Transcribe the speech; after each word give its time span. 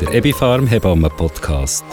Der 0.00 0.12
Ebifarm 0.12 0.66
Hebammen 0.66 1.10
Podcast. 1.16 1.84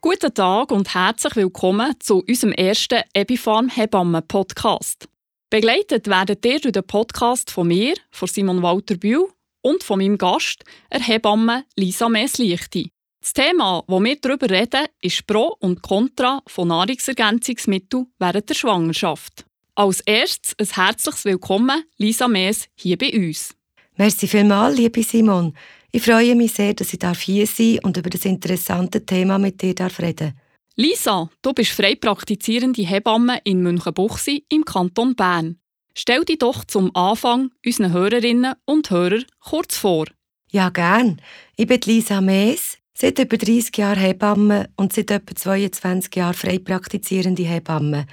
Guten 0.00 0.32
Tag 0.32 0.72
und 0.72 0.94
herzlich 0.94 1.36
willkommen 1.36 1.94
zu 2.00 2.24
unserem 2.26 2.54
ersten 2.54 3.02
Ebifarm 3.12 3.68
Hebammen 3.68 4.26
Podcast. 4.26 5.06
Begleitet 5.50 6.08
werdet 6.08 6.46
ihr 6.46 6.60
durch 6.60 6.72
den 6.72 6.86
Podcast 6.86 7.50
von 7.50 7.68
mir, 7.68 7.94
von 8.10 8.26
Simon 8.26 8.62
Walter 8.62 8.96
Bühl 8.96 9.28
und 9.60 9.82
von 9.82 9.98
meinem 9.98 10.16
Gast, 10.16 10.64
der 10.90 11.00
Hebamme 11.00 11.64
Lisa 11.76 12.08
Messlichti. 12.08 12.90
Das 13.20 13.34
Thema, 13.34 13.84
das 13.86 14.00
wir 14.02 14.16
darüber 14.18 14.48
reden, 14.48 14.86
ist 15.02 15.26
Pro 15.26 15.56
und 15.60 15.82
Contra 15.82 16.40
von 16.46 16.68
Nahrungsergänzungsmitteln 16.68 18.06
während 18.18 18.48
der 18.48 18.54
Schwangerschaft. 18.54 19.44
Als 19.74 20.00
erstes 20.00 20.54
ein 20.58 20.86
herzliches 20.86 21.26
Willkommen, 21.26 21.82
Lisa 21.98 22.28
Mees, 22.28 22.66
hier 22.76 22.96
bei 22.96 23.12
uns. 23.12 23.55
Merci 23.98 24.28
vielmals, 24.28 24.76
liebe 24.76 25.02
Simon. 25.02 25.54
Ich 25.90 26.02
freue 26.02 26.34
mich 26.34 26.52
sehr, 26.52 26.74
dass 26.74 26.92
ich 26.92 27.00
hier 27.20 27.46
sein 27.46 27.78
und 27.82 27.96
über 27.96 28.10
das 28.10 28.26
interessante 28.26 29.06
Thema 29.06 29.38
mit 29.38 29.62
dir 29.62 29.74
reden 29.98 30.38
Lisa, 30.74 31.30
du 31.40 31.54
bist 31.54 31.70
frei 31.70 31.94
praktizierende 31.94 32.82
Hebamme 32.82 33.40
in 33.44 33.62
Münchenbuchsee 33.62 34.44
im 34.50 34.66
Kanton 34.66 35.14
Bern. 35.16 35.56
Stell 35.94 36.26
dich 36.26 36.40
doch 36.40 36.64
zum 36.64 36.94
Anfang 36.94 37.48
unseren 37.64 37.94
Hörerinnen 37.94 38.52
und 38.66 38.90
Hörern 38.90 39.24
kurz 39.40 39.78
vor. 39.78 40.04
Ja, 40.52 40.68
gern. 40.68 41.22
Ich 41.56 41.66
bin 41.66 41.80
Lisa 41.86 42.20
Mees, 42.20 42.76
seit 42.92 43.18
über 43.18 43.38
30 43.38 43.74
Jahren 43.78 43.98
Hebamme 43.98 44.68
und 44.76 44.92
seit 44.92 45.10
etwa 45.10 45.34
22 45.34 46.14
Jahren 46.14 46.34
frei 46.34 46.58
praktizierende 46.58 47.44
Hebamme. 47.44 48.06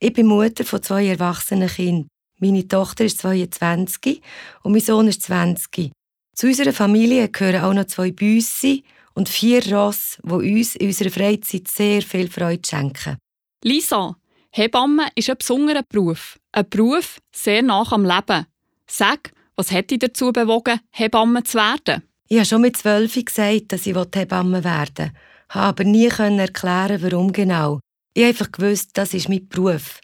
Ich 0.00 0.12
bin 0.12 0.26
Mutter 0.26 0.64
von 0.64 0.82
zwei 0.82 1.06
erwachsenen 1.06 1.68
Kindern. 1.68 2.09
Meine 2.40 2.66
Tochter 2.66 3.04
ist 3.04 3.18
22 3.18 4.22
und 4.62 4.72
mein 4.72 4.80
Sohn 4.80 5.08
ist 5.08 5.22
20. 5.22 5.92
Zu 6.34 6.46
unserer 6.46 6.72
Familie 6.72 7.28
gehören 7.28 7.62
auch 7.62 7.74
noch 7.74 7.84
zwei 7.84 8.12
Büsse 8.12 8.80
und 9.12 9.28
vier 9.28 9.62
Ross, 9.70 10.18
die 10.22 10.32
uns 10.32 10.74
in 10.76 10.86
unserer 10.86 11.10
Freizeit 11.10 11.68
sehr 11.68 12.00
viel 12.00 12.30
Freude 12.30 12.66
schenken. 12.66 13.18
Lisa, 13.62 14.16
Hebamme 14.50 15.08
ist 15.14 15.28
ein 15.28 15.36
besonderer 15.36 15.82
Beruf. 15.86 16.38
Ein 16.52 16.68
Beruf 16.70 17.18
sehr 17.30 17.62
nach 17.62 17.92
am 17.92 18.06
Leben. 18.06 18.46
Sag, 18.86 19.32
was 19.54 19.70
hat 19.70 19.90
dich 19.90 19.98
dazu 19.98 20.32
bewogen, 20.32 20.80
Hebamme 20.90 21.44
zu 21.44 21.58
werden? 21.58 22.02
Ich 22.26 22.38
habe 22.38 22.46
schon 22.46 22.62
mit 22.62 22.78
zwölf 22.78 23.14
gesagt, 23.14 23.72
dass 23.72 23.86
ich 23.86 23.94
Hebamme 23.94 24.64
werden 24.64 24.96
wollte, 24.96 25.12
habe 25.50 25.66
aber 25.66 25.84
nie 25.84 26.06
erklären, 26.06 27.02
warum 27.02 27.32
genau. 27.32 27.80
Ich 28.14 28.22
habe 28.22 28.28
einfach 28.28 28.50
gewusst, 28.50 28.92
das 28.94 29.12
ist 29.12 29.28
mein 29.28 29.46
Beruf. 29.46 30.00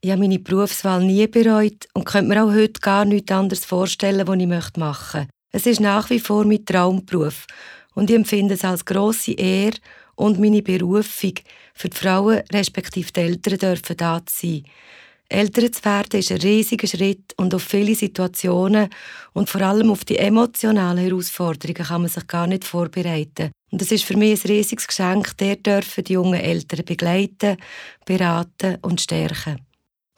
Ich 0.00 0.12
habe 0.12 0.20
meine 0.20 0.38
Berufswahl 0.38 1.02
nie 1.02 1.26
bereut 1.26 1.88
und 1.92 2.04
könnte 2.04 2.28
mir 2.28 2.44
auch 2.44 2.52
heute 2.52 2.80
gar 2.80 3.04
nichts 3.04 3.32
anderes 3.32 3.64
vorstellen, 3.64 4.28
was 4.28 4.38
ich 4.38 4.46
machen 4.46 4.80
möchte. 4.80 5.28
Es 5.50 5.66
ist 5.66 5.80
nach 5.80 6.08
wie 6.10 6.20
vor 6.20 6.44
mein 6.44 6.64
Traumberuf 6.64 7.46
und 7.94 8.08
ich 8.08 8.14
empfinde 8.14 8.54
es 8.54 8.64
als 8.64 8.84
grosse 8.84 9.32
Ehre 9.32 9.76
und 10.14 10.38
meine 10.38 10.62
Berufung, 10.62 11.34
für 11.74 11.88
die 11.88 11.96
Frauen 11.96 12.42
respektive 12.52 13.10
die 13.10 13.20
Eltern 13.20 13.58
dürfen 13.58 13.96
da 13.96 14.20
zu 14.24 14.46
sein. 14.46 14.62
Eltern 15.28 15.72
zu 15.72 15.84
werden 15.84 16.20
ist 16.20 16.30
ein 16.30 16.42
riesiger 16.42 16.86
Schritt 16.86 17.34
und 17.36 17.52
auf 17.52 17.64
viele 17.64 17.96
Situationen 17.96 18.90
und 19.32 19.50
vor 19.50 19.62
allem 19.62 19.90
auf 19.90 20.04
die 20.04 20.18
emotionalen 20.18 20.98
Herausforderungen 20.98 21.84
kann 21.84 22.02
man 22.02 22.10
sich 22.10 22.26
gar 22.28 22.46
nicht 22.46 22.64
vorbereiten. 22.64 23.50
Und 23.72 23.82
es 23.82 23.90
ist 23.90 24.04
für 24.04 24.16
mich 24.16 24.44
ein 24.44 24.50
riesiges 24.50 24.86
Geschenk, 24.86 25.36
der 25.38 25.56
dürfen 25.56 26.04
die 26.04 26.12
jungen 26.12 26.40
Eltern 26.40 26.84
begleiten, 26.84 27.56
beraten 28.06 28.78
und 28.80 29.00
stärken. 29.00 29.67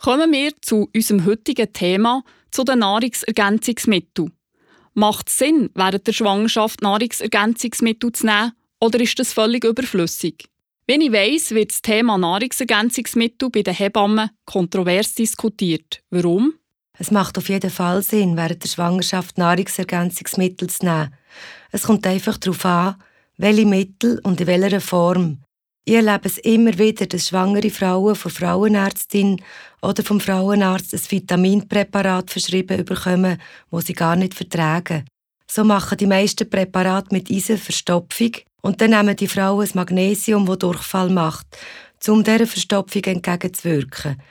Kommen 0.03 0.33
wir 0.33 0.53
zu 0.63 0.89
unserem 0.97 1.27
heutigen 1.27 1.71
Thema, 1.75 2.23
zu 2.51 2.65
den 2.65 2.79
Nahrungsergänzungsmitteln. 2.79 4.33
Macht 4.95 5.29
es 5.29 5.37
Sinn, 5.37 5.69
während 5.75 6.07
der 6.07 6.15
Schwangerschaft 6.15 6.81
Nahrungsergänzungsmittel 6.81 8.11
zu 8.13 8.25
nehmen 8.25 8.53
oder 8.81 8.99
ist 8.99 9.19
das 9.19 9.35
völlig 9.35 9.63
überflüssig? 9.63 10.49
Wenn 10.87 11.03
ich 11.03 11.13
weiss, 11.13 11.51
wird 11.51 11.73
das 11.73 11.83
Thema 11.83 12.17
Nahrungsergänzungsmittel 12.17 13.51
bei 13.51 13.61
den 13.61 13.75
Hebammen 13.75 14.31
kontrovers 14.47 15.15
diskutiert. 15.15 16.03
Warum? 16.09 16.55
Es 16.99 17.11
macht 17.11 17.37
auf 17.37 17.51
jeden 17.51 17.71
Fall 17.71 18.03
Sinn, 18.03 18.39
während 18.39 18.65
der 18.65 18.71
Schwangerschaft 18.71 19.37
Nahrungsergänzungsmittel 19.37 20.71
zu 20.71 20.87
nehmen. 20.87 21.15
Es 21.73 21.83
kommt 21.83 22.07
einfach 22.07 22.39
darauf 22.39 22.65
an, 22.65 22.97
welche 23.37 23.67
Mittel 23.67 24.19
und 24.23 24.41
in 24.41 24.47
welcher 24.47 24.81
Form. 24.81 25.45
Ich 25.91 25.97
erlebe 25.97 26.29
es 26.29 26.39
immer 26.39 26.79
wieder, 26.79 27.05
dass 27.05 27.27
schwangere 27.27 27.69
Frauen 27.69 28.15
von 28.15 28.31
Frauenärztin 28.31 29.43
oder 29.83 30.05
vom 30.05 30.21
Frauenarzt 30.21 30.95
ein 30.95 31.01
Vitaminpräparat 31.01 32.31
verschrieben 32.31 32.85
bekommen, 32.85 33.39
das 33.73 33.87
sie 33.87 33.95
gar 33.95 34.15
nicht 34.15 34.35
vertragen. 34.35 35.05
So 35.51 35.65
machen 35.65 35.99
die 35.99 36.07
meisten 36.07 36.49
Präparate 36.49 37.13
mit 37.13 37.29
Eisen 37.29 37.59
Verstopfung 37.59 38.31
und 38.63 38.81
dann 38.81 38.91
nehmen 38.91 39.17
die 39.17 39.27
Frauen 39.27 39.63
das 39.63 39.75
Magnesium, 39.75 40.47
das 40.47 40.59
Durchfall 40.59 41.11
macht, 41.11 41.49
um 42.07 42.23
dieser 42.23 42.47
Verstopfung 42.47 43.03
entgegenzuwirken. 43.03 44.23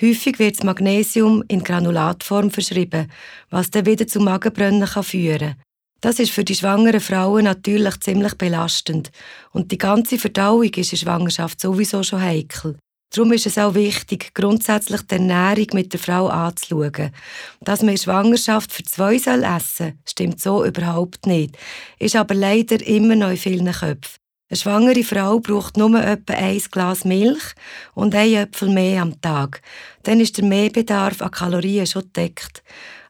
Häufig 0.00 0.38
wird 0.38 0.56
das 0.56 0.64
Magnesium 0.64 1.44
in 1.46 1.62
Granulatform 1.62 2.50
verschrieben, 2.50 3.12
was 3.50 3.70
dann 3.70 3.84
wieder 3.84 4.06
zu 4.06 4.18
Magenbrennen 4.18 4.88
führen 4.88 5.38
kann. 5.38 5.71
Das 6.02 6.18
ist 6.18 6.32
für 6.32 6.42
die 6.42 6.56
schwangeren 6.56 7.00
Frauen 7.00 7.44
natürlich 7.44 8.00
ziemlich 8.00 8.34
belastend 8.34 9.12
und 9.52 9.70
die 9.70 9.78
ganze 9.78 10.18
Verdauung 10.18 10.64
ist 10.74 10.92
in 10.92 10.98
Schwangerschaft 10.98 11.60
sowieso 11.60 12.02
schon 12.02 12.20
heikel. 12.20 12.76
Darum 13.14 13.32
ist 13.32 13.46
es 13.46 13.56
auch 13.56 13.74
wichtig, 13.74 14.34
grundsätzlich 14.34 15.02
die 15.02 15.14
Ernährung 15.14 15.68
mit 15.74 15.92
der 15.92 16.00
Frau 16.00 16.26
anzuschauen. 16.26 17.12
Dass 17.60 17.82
man 17.82 17.92
in 17.92 17.98
Schwangerschaft 17.98 18.72
für 18.72 18.82
zwei 18.82 19.16
soll 19.18 19.44
essen 19.44 20.00
stimmt 20.08 20.40
so 20.40 20.64
überhaupt 20.64 21.26
nicht, 21.26 21.56
ist 22.00 22.16
aber 22.16 22.34
leider 22.34 22.84
immer 22.84 23.14
noch 23.14 23.30
in 23.30 23.36
vielen 23.36 23.70
Köpfen. 23.70 24.18
Eine 24.50 24.58
schwangere 24.58 25.04
Frau 25.04 25.38
braucht 25.38 25.76
nur 25.76 26.02
etwa 26.02 26.32
ein 26.32 26.60
Glas 26.70 27.04
Milch 27.04 27.54
und 27.94 28.14
ein 28.14 28.34
Äpfel 28.34 28.70
mehr 28.70 29.02
am 29.02 29.20
Tag. 29.20 29.62
Dann 30.02 30.18
ist 30.18 30.36
der 30.36 30.44
Mehrbedarf 30.44 31.22
an 31.22 31.30
Kalorien 31.30 31.86
schon 31.86 32.02
gedeckt. 32.02 32.64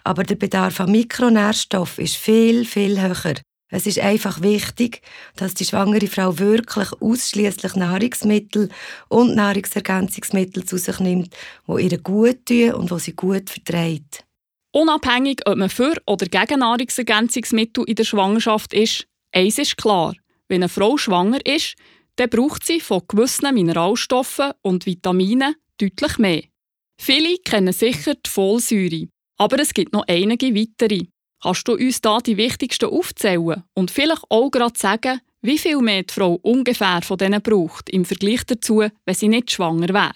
Aber 0.04 0.24
der 0.24 0.36
Bedarf 0.36 0.80
an 0.80 0.90
Mikronährstoffen 0.90 2.04
ist 2.04 2.16
viel, 2.16 2.64
viel 2.64 3.00
höher. 3.00 3.34
Es 3.74 3.86
ist 3.86 4.00
einfach 4.00 4.42
wichtig, 4.42 5.00
dass 5.36 5.54
die 5.54 5.64
schwangere 5.64 6.06
Frau 6.06 6.38
wirklich 6.38 6.92
ausschließlich 7.00 7.74
Nahrungsmittel 7.74 8.68
und 9.08 9.34
Nahrungsergänzungsmittel 9.34 10.66
zu 10.66 10.76
sich 10.76 11.00
nimmt, 11.00 11.34
wo 11.66 11.78
ihr 11.78 11.96
gut 11.98 12.44
tun 12.44 12.74
und 12.74 12.90
wo 12.90 12.98
sie 12.98 13.14
gut 13.14 13.48
verträgt. 13.48 14.24
Unabhängig, 14.72 15.40
ob 15.46 15.56
man 15.56 15.70
für 15.70 15.94
oder 16.06 16.26
gegen 16.26 16.60
Nahrungsergänzungsmittel 16.60 17.84
in 17.86 17.94
der 17.94 18.04
Schwangerschaft 18.04 18.74
ist, 18.74 19.06
eins 19.32 19.58
ist 19.58 19.78
klar: 19.78 20.14
Wenn 20.48 20.62
eine 20.62 20.68
Frau 20.68 20.98
schwanger 20.98 21.44
ist, 21.46 21.74
dann 22.16 22.28
braucht 22.28 22.66
sie 22.66 22.80
von 22.80 23.02
gewissen 23.08 23.54
Mineralstoffen 23.54 24.52
und 24.60 24.84
Vitaminen 24.84 25.54
deutlich 25.78 26.18
mehr. 26.18 26.42
Viele 27.00 27.38
kennen 27.38 27.72
sicher 27.72 28.14
die 28.14 28.30
Folsäure, 28.30 29.08
aber 29.42 29.58
es 29.58 29.74
gibt 29.74 29.92
noch 29.92 30.04
einige 30.06 30.54
weitere. 30.54 31.06
Kannst 31.42 31.66
du 31.66 31.72
uns 31.72 32.00
da 32.00 32.18
die 32.18 32.36
wichtigsten 32.36 32.86
aufzählen 32.86 33.64
und 33.74 33.90
vielleicht 33.90 34.22
auch 34.28 34.50
gerade 34.50 34.78
sagen, 34.78 35.20
wie 35.40 35.58
viel 35.58 35.78
mehr 35.78 36.04
die 36.04 36.14
Frau 36.14 36.34
ungefähr 36.34 37.02
von 37.02 37.18
denen 37.18 37.42
braucht 37.42 37.90
im 37.90 38.04
Vergleich 38.04 38.44
dazu, 38.46 38.84
wenn 39.04 39.14
sie 39.14 39.26
nicht 39.26 39.50
schwanger 39.50 39.88
wäre? 39.88 40.14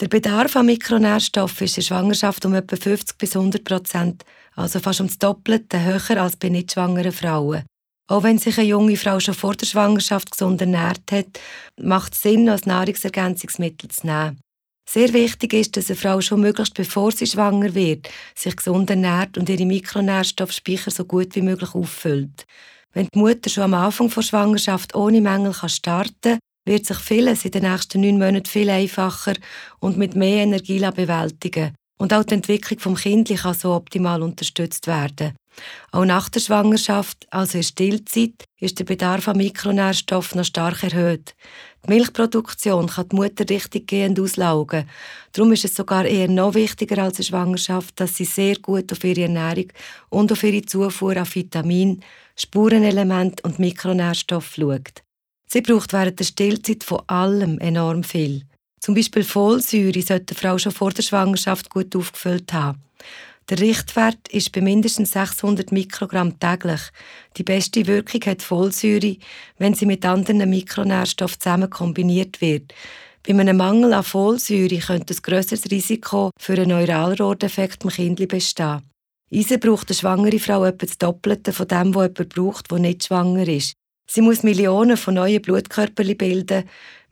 Der 0.00 0.08
Bedarf 0.08 0.56
an 0.56 0.66
Mikronährstoffen 0.66 1.66
ist 1.66 1.78
in 1.78 1.82
der 1.82 1.86
Schwangerschaft 1.86 2.44
um 2.44 2.54
etwa 2.54 2.74
50 2.74 3.16
bis 3.16 3.36
100 3.36 3.62
Prozent, 3.62 4.24
also 4.56 4.80
fast 4.80 5.00
um 5.00 5.06
das 5.06 5.18
Doppelte 5.18 5.84
höher 5.84 6.20
als 6.20 6.36
bei 6.36 6.48
nicht 6.48 6.72
schwangeren 6.72 7.12
Frauen. 7.12 7.62
Auch 8.08 8.24
wenn 8.24 8.38
sich 8.38 8.58
eine 8.58 8.68
junge 8.68 8.96
Frau 8.96 9.20
schon 9.20 9.34
vor 9.34 9.54
der 9.54 9.66
Schwangerschaft 9.66 10.32
gesund 10.32 10.60
ernährt 10.60 11.12
hat, 11.12 11.40
macht 11.80 12.14
es 12.14 12.22
Sinn, 12.22 12.48
als 12.48 12.66
Nahrungsergänzungsmittel 12.66 13.90
zu 13.90 14.06
nehmen. 14.06 14.40
Sehr 14.88 15.12
wichtig 15.12 15.52
ist, 15.52 15.76
dass 15.76 15.90
eine 15.90 15.96
Frau 15.96 16.20
schon 16.20 16.40
möglichst 16.40 16.74
bevor 16.74 17.10
sie 17.10 17.26
schwanger 17.26 17.74
wird, 17.74 18.08
sich 18.36 18.56
gesund 18.56 18.88
ernährt 18.88 19.36
und 19.36 19.48
ihre 19.48 19.66
Mikronährstoffspeicher 19.66 20.90
so 20.90 21.04
gut 21.04 21.34
wie 21.34 21.42
möglich 21.42 21.74
auffüllt. 21.74 22.46
Wenn 22.92 23.08
die 23.12 23.18
Mutter 23.18 23.50
schon 23.50 23.64
am 23.64 23.74
Anfang 23.74 24.08
der 24.08 24.22
Schwangerschaft 24.22 24.94
ohne 24.94 25.20
Mängel 25.20 25.52
starten 25.52 26.14
kann, 26.22 26.38
wird 26.64 26.86
sich 26.86 26.98
vieles 26.98 27.44
in 27.44 27.50
den 27.50 27.62
nächsten 27.62 28.00
neun 28.00 28.18
Monaten 28.18 28.46
viel 28.46 28.70
einfacher 28.70 29.34
und 29.80 29.96
mit 29.96 30.16
mehr 30.16 30.44
Energie 30.44 30.78
bewältigen. 30.78 31.74
Und 31.98 32.12
auch 32.12 32.24
die 32.24 32.34
Entwicklung 32.34 32.94
des 32.94 33.02
Kindes 33.02 33.42
kann 33.42 33.54
so 33.54 33.74
optimal 33.74 34.22
unterstützt 34.22 34.86
werden. 34.86 35.34
Auch 35.92 36.04
nach 36.04 36.28
der 36.28 36.40
Schwangerschaft, 36.40 37.26
also 37.30 37.58
in 37.58 37.64
Stillzeit, 37.64 38.44
ist 38.58 38.78
der 38.78 38.84
Bedarf 38.84 39.28
an 39.28 39.36
Mikronährstoffen 39.36 40.38
noch 40.38 40.44
stark 40.44 40.82
erhöht. 40.82 41.34
Die 41.84 41.92
Milchproduktion 41.92 42.88
kann 42.88 43.08
die 43.08 43.16
Mutter 43.16 43.48
richtiggehend 43.48 44.18
auslaugen. 44.18 44.88
Darum 45.32 45.52
ist 45.52 45.64
es 45.64 45.74
sogar 45.74 46.04
eher 46.04 46.28
noch 46.28 46.54
wichtiger 46.54 47.02
als 47.02 47.18
eine 47.18 47.24
Schwangerschaft, 47.24 48.00
dass 48.00 48.16
sie 48.16 48.24
sehr 48.24 48.56
gut 48.56 48.92
auf 48.92 49.04
ihre 49.04 49.22
Ernährung 49.22 49.72
und 50.08 50.32
auf 50.32 50.42
ihre 50.42 50.62
Zufuhr 50.62 51.16
an 51.16 51.32
Vitamin, 51.32 52.00
Spurenelement 52.36 53.42
und 53.44 53.58
Mikronährstoffen 53.58 54.64
schaut. 54.64 55.02
Sie 55.46 55.60
braucht 55.60 55.92
während 55.92 56.18
der 56.18 56.24
Stillzeit 56.24 56.82
von 56.82 57.02
allem 57.06 57.58
enorm 57.58 58.02
viel. 58.02 58.42
Zum 58.80 58.94
Beispiel 58.94 59.24
Folsäure 59.24 60.02
sollte 60.02 60.34
die 60.34 60.34
Frau 60.34 60.58
schon 60.58 60.72
vor 60.72 60.90
der 60.90 61.02
Schwangerschaft 61.02 61.70
gut 61.70 61.94
aufgefüllt 61.96 62.52
haben. 62.52 62.82
Der 63.48 63.60
Richtwert 63.60 64.26
ist 64.30 64.50
bei 64.50 64.60
mindestens 64.60 65.12
600 65.12 65.70
Mikrogramm 65.70 66.40
täglich. 66.40 66.80
Die 67.36 67.44
beste 67.44 67.86
Wirkung 67.86 68.20
hat 68.22 68.42
Folsäure, 68.42 69.18
wenn 69.58 69.72
sie 69.72 69.86
mit 69.86 70.04
anderen 70.04 70.50
Mikronährstoffen 70.50 71.40
zusammen 71.40 71.70
kombiniert 71.70 72.40
wird. 72.40 72.74
Bei 73.24 73.38
einem 73.38 73.56
Mangel 73.56 73.92
an 73.92 74.02
Folsäure 74.02 74.78
könnte 74.78 75.14
ein 75.14 75.22
grösseres 75.22 75.70
Risiko 75.70 76.32
für 76.36 76.54
einen 76.54 76.70
Neuralrohrdefekt 76.70 77.84
im 77.84 77.90
Kind 77.90 78.28
bestehen. 78.28 78.82
Eisen 79.32 79.60
braucht 79.60 79.90
eine 79.90 79.96
schwangere 79.96 80.40
Frau 80.40 80.64
etwa 80.64 80.86
das 80.86 80.98
Doppelte 80.98 81.52
von 81.52 81.68
dem, 81.68 81.94
was 81.94 82.08
jemand 82.08 82.34
braucht, 82.34 82.70
der 82.72 82.78
nicht 82.80 83.04
schwanger 83.04 83.46
ist. 83.46 83.74
Sie 84.08 84.22
muss 84.22 84.42
Millionen 84.42 84.96
von 84.96 85.14
neuen 85.14 85.42
Blutkörperchen 85.42 86.16
bilden, 86.16 86.64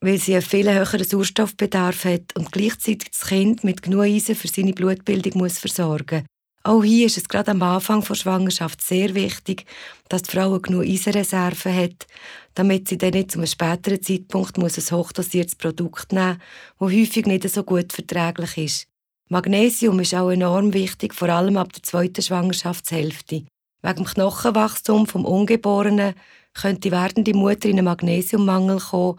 weil 0.04 0.18
sie 0.18 0.34
einen 0.34 0.42
viel 0.42 0.70
höheren 0.70 1.02
Sauerstoffbedarf 1.02 2.04
hat 2.04 2.36
und 2.36 2.52
gleichzeitig 2.52 3.10
das 3.10 3.26
Kind 3.26 3.64
mit 3.64 3.82
genug 3.82 4.02
Eisen 4.02 4.34
für 4.34 4.48
seine 4.48 4.74
Blutbildung 4.74 5.38
muss 5.38 5.58
versorgen 5.58 6.26
Auch 6.62 6.84
hier 6.84 7.06
ist 7.06 7.16
es 7.16 7.26
gerade 7.26 7.52
am 7.52 7.62
Anfang 7.62 8.04
der 8.04 8.14
Schwangerschaft 8.14 8.82
sehr 8.82 9.14
wichtig, 9.14 9.64
dass 10.10 10.24
die 10.24 10.36
Frau 10.36 10.60
genug 10.60 10.84
Eisenreserven 10.84 11.74
hat, 11.74 12.06
damit 12.54 12.88
sie 12.88 12.98
dann 12.98 13.12
nicht 13.12 13.30
zu 13.30 13.38
einem 13.38 13.46
späteren 13.46 14.02
Zeitpunkt 14.02 14.58
muss 14.58 14.76
ein 14.76 14.96
hochdosiertes 14.96 15.56
Produkt 15.56 16.12
nehmen 16.12 16.38
muss, 16.78 16.90
das 16.90 17.00
häufig 17.00 17.26
nicht 17.26 17.48
so 17.48 17.62
gut 17.62 17.94
verträglich 17.94 18.58
ist. 18.58 18.86
Magnesium 19.30 20.00
ist 20.00 20.14
auch 20.14 20.30
enorm 20.30 20.74
wichtig, 20.74 21.14
vor 21.14 21.30
allem 21.30 21.56
ab 21.56 21.72
der 21.72 21.82
zweiten 21.82 22.20
Schwangerschaftshälfte. 22.20 23.46
Wegen 23.80 23.96
dem 23.96 24.04
Knochenwachstum 24.04 25.06
vom 25.06 25.24
Ungeborenen 25.24 26.14
könnte 26.52 26.80
die 26.80 26.92
werdende 26.92 27.32
Mutter 27.32 27.70
in 27.70 27.78
einen 27.78 27.86
Magnesiummangel 27.86 28.80
kommen, 28.80 29.18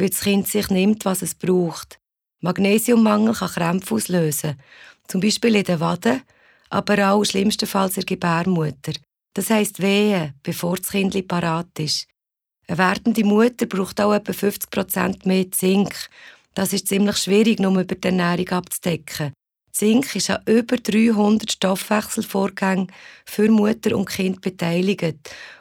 weil 0.00 0.10
das 0.10 0.20
Kind 0.20 0.48
sich 0.48 0.68
nimmt, 0.70 1.04
was 1.04 1.22
es 1.22 1.34
braucht. 1.34 2.00
Magnesiummangel 2.40 3.34
kann 3.34 3.50
Krämpfe 3.50 3.94
auslösen, 3.94 4.58
zum 5.06 5.20
Beispiel 5.20 5.56
in 5.56 5.64
den 5.64 5.80
Waden, 5.80 6.22
aber 6.70 7.12
auch 7.12 7.24
schlimmstenfalls 7.24 7.96
in 7.96 8.02
der 8.02 8.16
Gebärmutter. 8.16 8.92
Das 9.34 9.50
heisst 9.50 9.82
Wehen, 9.82 10.34
bevor 10.42 10.76
das 10.76 10.88
Kind 10.88 11.28
parat 11.28 11.78
ist. 11.78 12.06
Eine 12.66 12.78
werdende 12.78 13.24
Mutter 13.24 13.66
braucht 13.66 14.00
auch 14.00 14.14
etwa 14.14 14.32
50% 14.32 15.26
mehr 15.28 15.50
Zink. 15.50 15.94
Das 16.54 16.72
ist 16.72 16.88
ziemlich 16.88 17.16
schwierig, 17.16 17.60
nur 17.60 17.72
über 17.72 17.94
die 17.94 18.06
Ernährung 18.06 18.48
abzudecken. 18.50 19.32
Zink 19.72 20.14
ist 20.16 20.30
an 20.30 20.42
über 20.46 20.76
300 20.76 21.52
Stoffwechselvorgängen 21.52 22.90
für 23.24 23.50
Mutter 23.50 23.96
und 23.96 24.08
Kind 24.08 24.40
beteiligt 24.40 25.16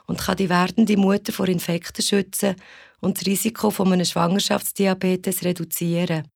und 0.07 0.19
kann 0.19 0.37
die 0.37 0.49
werdende 0.49 0.97
Mutter 0.97 1.31
vor 1.31 1.47
Infekten 1.47 2.03
schützen 2.03 2.55
und 3.01 3.17
das 3.17 3.25
Risiko 3.25 3.71
von 3.71 4.03
Schwangerschaftsdiabetes 4.03 5.43
reduzieren. 5.43 6.27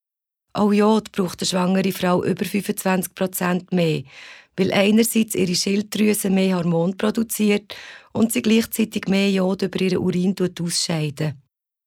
Auch 0.53 0.71
Jod 0.71 1.11
braucht 1.11 1.41
eine 1.41 1.47
schwangere 1.47 1.91
Frau 1.91 2.23
über 2.23 2.45
25 2.45 3.15
Prozent 3.15 3.71
mehr, 3.71 4.03
weil 4.55 4.71
einerseits 4.71 5.35
ihre 5.35 5.55
Schilddrüse 5.55 6.29
mehr 6.29 6.57
Hormon 6.57 6.95
produziert 6.95 7.75
und 8.11 8.31
sie 8.31 8.43
gleichzeitig 8.43 9.07
mehr 9.07 9.31
Jod 9.31 9.63
über 9.63 9.81
ihren 9.81 9.97
Urin 9.97 10.35
ausscheiden. 10.61 11.41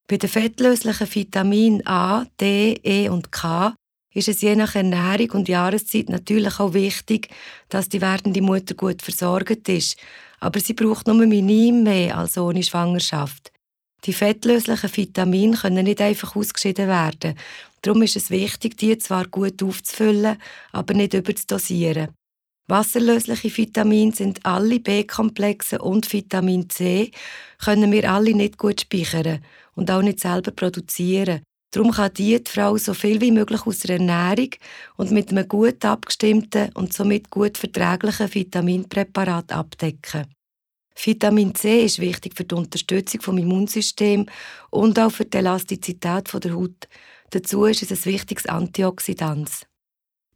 Bei 0.09 0.17
den 0.17 0.29
fettlöslichen 0.29 1.13
Vitaminen 1.13 1.85
A, 1.85 2.25
D, 2.39 2.79
E 2.83 3.09
und 3.09 3.31
K 3.31 3.73
ist 4.13 4.29
es 4.29 4.41
je 4.41 4.55
nach 4.55 4.75
Ernährung 4.75 5.31
und 5.31 5.49
Jahreszeit 5.49 6.09
natürlich 6.09 6.59
auch 6.59 6.73
wichtig, 6.73 7.29
dass 7.69 7.89
die 7.89 8.01
werdende 8.01 8.41
Mutter 8.41 8.73
gut 8.73 9.01
versorgt 9.01 9.69
ist, 9.69 9.97
aber 10.39 10.59
sie 10.59 10.73
braucht 10.73 11.07
nur 11.07 11.15
minim 11.15 11.83
mehr 11.83 12.17
als 12.17 12.37
ohne 12.37 12.63
Schwangerschaft. 12.63 13.51
Die 14.05 14.13
fettlöslichen 14.13 14.95
Vitamine 14.95 15.57
können 15.57 15.85
nicht 15.85 16.01
einfach 16.01 16.35
ausgeschieden 16.35 16.87
werden. 16.87 17.35
Darum 17.81 18.01
ist 18.01 18.15
es 18.15 18.29
wichtig, 18.29 18.77
die 18.77 18.97
zwar 18.97 19.27
gut 19.27 19.61
aufzufüllen, 19.63 20.37
aber 20.71 20.93
nicht 20.93 21.13
überzudosieren. 21.13 22.09
Wasserlösliche 22.69 23.55
Vitamine 23.55 24.11
sind 24.13 24.45
alle 24.45 24.79
B-Komplexe 24.79 25.79
und 25.79 26.11
Vitamin 26.11 26.69
C 26.69 27.11
können 27.63 27.91
wir 27.93 28.11
alle 28.11 28.33
nicht 28.33 28.57
gut 28.57 28.81
speichern 28.81 29.39
und 29.75 29.89
auch 29.89 30.01
nicht 30.01 30.19
selber 30.19 30.51
produzieren. 30.51 31.43
Darum 31.71 31.91
kann 31.91 32.13
die 32.13 32.41
Frau 32.45 32.77
so 32.77 32.93
viel 32.93 33.21
wie 33.21 33.31
möglich 33.31 33.65
aus 33.65 33.79
der 33.79 33.97
Ernährung 33.97 34.49
und 34.97 35.11
mit 35.11 35.29
einem 35.29 35.47
gut 35.47 35.83
abgestimmten 35.85 36.69
und 36.73 36.93
somit 36.93 37.29
gut 37.29 37.57
verträglichen 37.57 38.33
Vitaminpräparat 38.33 39.51
abdecken. 39.51 40.25
Vitamin 41.05 41.53
C 41.53 41.85
ist 41.85 41.99
wichtig 41.99 42.33
für 42.35 42.43
die 42.43 42.55
Unterstützung 42.55 43.19
des 43.21 43.43
Immunsystems 43.43 44.31
und 44.71 44.97
auch 44.99 45.11
für 45.11 45.25
die 45.25 45.37
Elastizität 45.37 46.33
der 46.33 46.53
Haut. 46.53 46.87
Dazu 47.29 47.65
ist 47.65 47.83
es 47.83 47.91
ein 47.91 48.13
wichtiges 48.13 48.45
Antioxidant. 48.47 49.67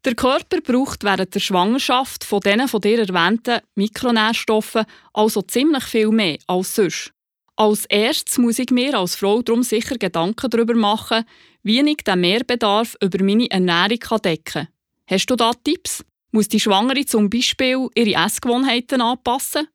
Der 0.04 0.16
Körper 0.16 0.62
braucht 0.62 1.04
während 1.04 1.34
der 1.36 1.40
Schwangerschaft 1.40 2.24
von 2.24 2.40
diesen 2.40 2.68
von 2.68 2.82
dir 2.82 3.00
erwähnten 3.00 3.62
Mikronährstoffen 3.76 4.86
also 5.14 5.42
ziemlich 5.44 5.84
viel 5.84 6.10
mehr 6.10 6.38
als 6.48 6.76
sonst. 6.76 7.12
Als 7.56 7.86
erstes 7.86 8.40
muss 8.40 8.58
ich 8.58 8.72
mir 8.72 8.98
als 8.98 9.16
Frau 9.16 9.42
darum 9.44 9.62
sicher 9.62 9.98
Gedanken 9.98 10.50
darüber 10.50 10.74
machen, 10.74 11.24
wie 11.62 11.80
ich 11.82 11.98
den 11.98 12.22
Mehrbedarf 12.22 12.96
über 13.00 13.24
meine 13.24 13.52
Ernährung 13.52 14.22
decken 14.24 14.44
kann. 14.44 14.68
Hast 15.08 15.28
du 15.28 15.36
da 15.36 15.52
Tipps? 15.64 16.04
Muss 16.32 16.48
die 16.48 16.60
Schwangere 16.60 17.06
zum 17.06 17.30
Beispiel 17.30 17.88
ihre 17.94 18.26
Essgewohnheiten 18.26 19.02
anpassen? 19.02 19.68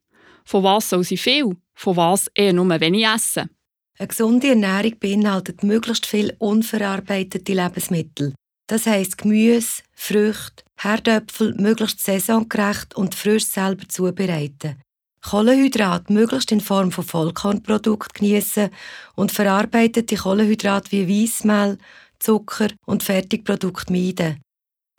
Von 0.47 0.63
was 0.63 0.91
soll 0.91 1.03
sie 1.03 1.17
viel, 1.17 1.57
von 1.75 1.97
was 1.97 2.31
eher 2.35 2.53
nur 2.53 2.81
wenig 2.81 3.05
essen? 3.05 3.51
Eine 3.99 4.09
gesunde 4.09 4.49
Ernährung 4.51 4.99
beinhaltet 5.01 5.65
möglichst 5.65 6.07
viel 6.07 6.37
unverarbeitete 6.39 7.53
Lebensmittel. 7.53 8.33
Das 8.69 8.87
heisst 8.87 9.19
Gemüse, 9.19 9.83
Früchte, 9.93 10.63
Herdöpfel 10.77 11.55
möglichst 11.55 12.01
saisongerecht 12.01 12.95
und 12.95 13.15
frisch 13.17 13.47
selber 13.47 13.89
zubereiten. 13.89 14.81
Kohlenhydrate 15.23 16.13
möglichst 16.13 16.53
in 16.53 16.61
Form 16.61 16.93
von 16.93 17.05
Vollkornprodukten 17.05 18.13
genießen 18.15 18.71
und 19.17 19.33
verarbeitete 19.33 20.15
Kohlenhydrate 20.15 20.93
wie 20.93 21.25
Weissmehl, 21.25 21.79
Zucker 22.21 22.69
und 22.87 23.03
Fertigprodukte 23.03 23.93
meiden. 23.93 24.41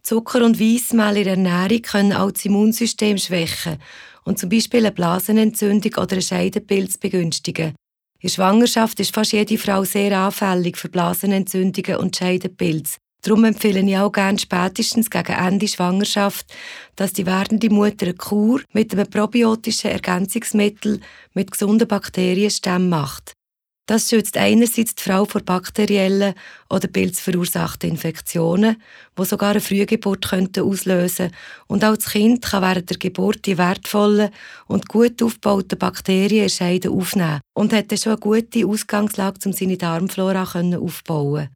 Zucker 0.08 0.46
und 0.46 0.58
Weissmehl 0.58 1.18
in 1.18 1.24
der 1.26 1.34
Ernährung 1.34 1.82
können 1.82 2.14
auch 2.14 2.32
das 2.32 2.46
Immunsystem 2.46 3.18
schwächen 3.18 3.78
und 4.24 4.40
zum 4.40 4.48
Beispiel 4.48 4.86
eine 4.86 4.94
Blasenentzündung 4.94 5.92
oder 5.96 6.14
einen 6.14 6.22
Scheidenpilz 6.22 6.98
begünstigen. 6.98 7.76
In 8.22 8.30
Schwangerschaft 8.30 9.02
ist 9.02 9.14
fast 9.14 9.34
jede 9.34 9.58
Frau 9.58 9.84
sehr 9.84 10.18
anfällig 10.18 10.78
für 10.78 10.88
Blasenentzündungen 10.88 11.98
und 11.98 12.16
Scheidenpilz. 12.16 13.00
Darum 13.22 13.44
empfehle 13.44 13.82
ich 13.82 13.98
auch 13.98 14.14
gerne 14.14 14.40
spätestens 14.40 15.10
gegen 15.10 15.34
Ende 15.34 15.68
Schwangerschaft, 15.68 16.46
dass 16.96 17.12
die 17.12 17.26
werdende 17.26 17.70
Mutter 17.70 18.06
eine 18.06 18.16
Kur 18.16 18.62
mit 18.72 18.94
einem 18.94 19.10
probiotischen 19.10 19.92
Ergänzungsmittel 19.92 21.02
mit 21.34 21.52
gesunden 21.52 21.86
Bakterienstämmen 21.86 22.88
macht. 22.88 23.37
Das 23.88 24.10
schützt 24.10 24.36
einerseits 24.36 24.96
die 24.96 25.02
Frau 25.02 25.24
vor 25.24 25.42
bakteriellen 25.42 26.34
oder 26.70 26.90
pilzverursachten 26.90 27.90
Infektionen, 27.90 28.76
die 29.18 29.26
sogar 29.26 29.52
eine 29.52 29.62
Frühgeburt 29.62 30.28
könnten 30.28 30.66
auslösen 30.66 31.32
und 31.68 31.86
auch 31.86 31.96
das 31.96 32.12
Kind 32.12 32.44
kann 32.44 32.64
während 32.64 32.90
der 32.90 32.98
Geburt 32.98 33.46
die 33.46 33.58
wertvollen 33.58 34.32
und 34.68 34.90
gut 34.90 35.24
aufgebauten 35.24 35.80
Bakterien 35.80 36.50
in 36.60 36.90
aufnehmen 36.90 37.40
und 37.54 37.72
hat 37.72 37.90
dann 37.90 37.98
schon 37.98 38.12
eine 38.12 38.20
gute 38.20 38.68
Ausgangslage, 38.68 39.40
um 39.46 39.54
seine 39.54 39.78
Darmflora 39.78 40.44
aufzubauen. 40.44 41.48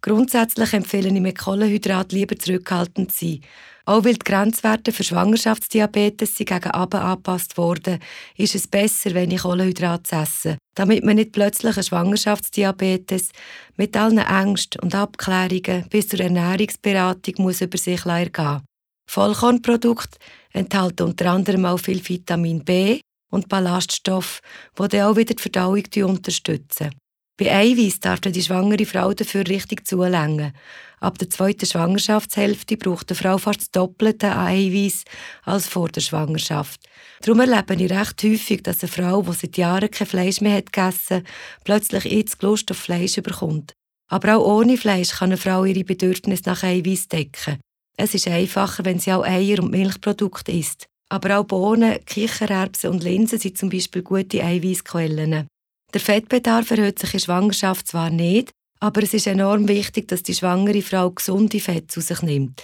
Grundsätzlich 0.00 0.72
empfehle 0.72 1.08
ich 1.08 1.20
mit 1.20 1.38
Kohlenhydrat 1.38 2.12
lieber 2.12 2.38
zurückhaltend 2.38 3.12
zu 3.12 3.26
sein, 3.26 3.40
auch 3.86 4.04
weil 4.04 4.14
die 4.14 4.24
Grenzwerte 4.24 4.92
für 4.92 5.04
Schwangerschaftsdiabetes 5.04 6.36
gegen 6.36 6.70
Abend 6.70 6.94
angepasst 6.94 7.58
wurden, 7.58 7.98
ist 8.36 8.54
es 8.54 8.66
besser, 8.66 9.14
wenn 9.14 9.30
ich 9.30 9.42
Kohlenhydrate 9.42 10.16
esse, 10.16 10.58
damit 10.74 11.04
man 11.04 11.16
nicht 11.16 11.32
plötzlich 11.32 11.76
einen 11.76 11.84
Schwangerschaftsdiabetes 11.84 13.30
mit 13.76 13.96
allen 13.96 14.18
Ängsten 14.18 14.80
und 14.80 14.94
Abklärungen 14.94 15.86
bis 15.90 16.08
zur 16.08 16.20
Ernährungsberatung 16.20 17.34
muss 17.38 17.60
über 17.60 17.78
sich 17.78 18.04
ergehen 18.06 18.62
Vollkornprodukte 19.06 20.18
enthalten 20.52 21.06
unter 21.08 21.30
anderem 21.32 21.66
auch 21.66 21.78
viel 21.78 22.06
Vitamin 22.06 22.64
B 22.64 23.00
und 23.30 23.48
Ballaststoffe, 23.48 24.40
die 24.78 24.88
dann 24.88 25.02
auch 25.02 25.16
wieder 25.16 25.34
die 25.34 25.42
Verdauung 25.42 25.84
unterstützen. 26.04 26.90
Bei 27.36 27.52
Eiweiß 27.52 27.98
darf 27.98 28.20
die 28.20 28.42
schwangere 28.42 28.86
Frau 28.86 29.12
dafür 29.12 29.44
richtig 29.48 29.88
zulängen. 29.88 30.52
Ab 31.00 31.18
der 31.18 31.28
zweiten 31.28 31.66
Schwangerschaftshälfte 31.66 32.76
braucht 32.76 33.10
die 33.10 33.14
Frau 33.14 33.38
fast 33.38 33.60
das 33.60 33.70
Doppelte 33.72 34.30
an 34.30 34.46
Eiweiß 34.46 35.02
als 35.42 35.66
vor 35.66 35.88
der 35.88 36.00
Schwangerschaft. 36.00 36.80
Darum 37.22 37.40
erlebe 37.40 37.74
ich 37.74 37.90
recht 37.90 38.22
häufig, 38.22 38.62
dass 38.62 38.84
eine 38.84 38.92
Frau, 38.92 39.22
die 39.22 39.32
seit 39.32 39.56
Jahren 39.56 39.90
kein 39.90 40.06
Fleisch 40.06 40.40
mehr 40.40 40.58
hat 40.58 40.72
gegessen 40.72 41.26
plötzlich 41.64 42.04
jetzt 42.04 42.40
Lust 42.42 42.70
auf 42.70 42.78
Fleisch 42.78 43.16
bekommt. 43.16 43.72
Aber 44.08 44.36
auch 44.36 44.46
ohne 44.46 44.76
Fleisch 44.76 45.10
kann 45.10 45.30
eine 45.30 45.36
Frau 45.36 45.64
ihre 45.64 45.82
Bedürfnisse 45.82 46.44
nach 46.46 46.62
Eiweiß 46.62 47.08
decken. 47.08 47.58
Es 47.96 48.14
ist 48.14 48.28
einfacher, 48.28 48.84
wenn 48.84 49.00
sie 49.00 49.12
auch 49.12 49.24
Eier 49.24 49.60
und 49.60 49.72
Milchprodukte 49.72 50.52
isst. 50.52 50.86
Aber 51.08 51.38
auch 51.38 51.44
Bohnen, 51.44 51.98
Kichererbsen 52.06 52.90
und 52.90 53.02
Linsen 53.02 53.40
sind 53.40 53.58
zum 53.58 53.70
Beispiel 53.70 54.02
gute 54.02 54.42
Eiweißquellen. 54.42 55.48
Der 55.94 56.00
Fettbedarf 56.00 56.72
erhöht 56.72 56.98
sich 56.98 57.14
in 57.14 57.20
Schwangerschaft 57.20 57.86
zwar 57.86 58.10
nicht, 58.10 58.50
aber 58.80 59.04
es 59.04 59.14
ist 59.14 59.28
enorm 59.28 59.68
wichtig, 59.68 60.08
dass 60.08 60.24
die 60.24 60.34
schwangere 60.34 60.82
Frau 60.82 61.12
gesunde 61.12 61.60
Fette 61.60 61.86
zu 61.86 62.00
sich 62.00 62.20
nimmt. 62.20 62.60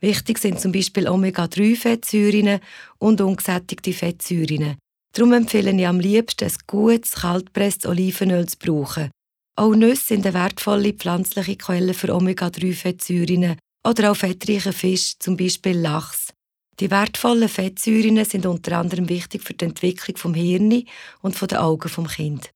Wichtig 0.00 0.38
sind 0.38 0.58
zum 0.58 0.72
Beispiel 0.72 1.08
Omega-3-Fettsäuren 1.08 2.58
und 2.98 3.20
ungesättigte 3.20 3.92
Fettsäuren. 3.92 4.78
Darum 5.14 5.32
empfehle 5.32 5.70
ich 5.70 5.86
am 5.86 6.00
liebsten 6.00 6.46
ein 6.46 6.54
gutes, 6.66 7.12
kaltpresstes 7.12 7.88
Olivenöl 7.88 8.48
zu 8.48 8.58
brauchen. 8.58 9.12
Auch 9.54 9.76
Nüsse 9.76 10.06
sind 10.06 10.26
eine 10.26 10.34
wertvolle 10.34 10.92
pflanzliche 10.92 11.54
Quelle 11.54 11.94
für 11.94 12.12
Omega-3-Fettsäuren 12.12 13.58
oder 13.86 14.10
auch 14.10 14.16
fettreiche 14.16 14.72
Fisch, 14.72 15.14
zum 15.20 15.36
Beispiel 15.36 15.78
Lachs. 15.78 16.32
Die 16.80 16.90
wertvollen 16.90 17.48
Fettsäuren 17.48 18.24
sind 18.24 18.44
unter 18.44 18.76
anderem 18.76 19.08
wichtig 19.08 19.44
für 19.44 19.54
die 19.54 19.66
Entwicklung 19.66 20.16
vom 20.16 20.34
Hirn 20.34 20.82
und 21.20 21.40
den 21.40 21.58
Augen 21.58 21.88
vom 21.88 22.08
Kind. 22.08 22.50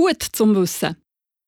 Gut 0.00 0.22
zum 0.32 0.56
Wissen. 0.56 0.96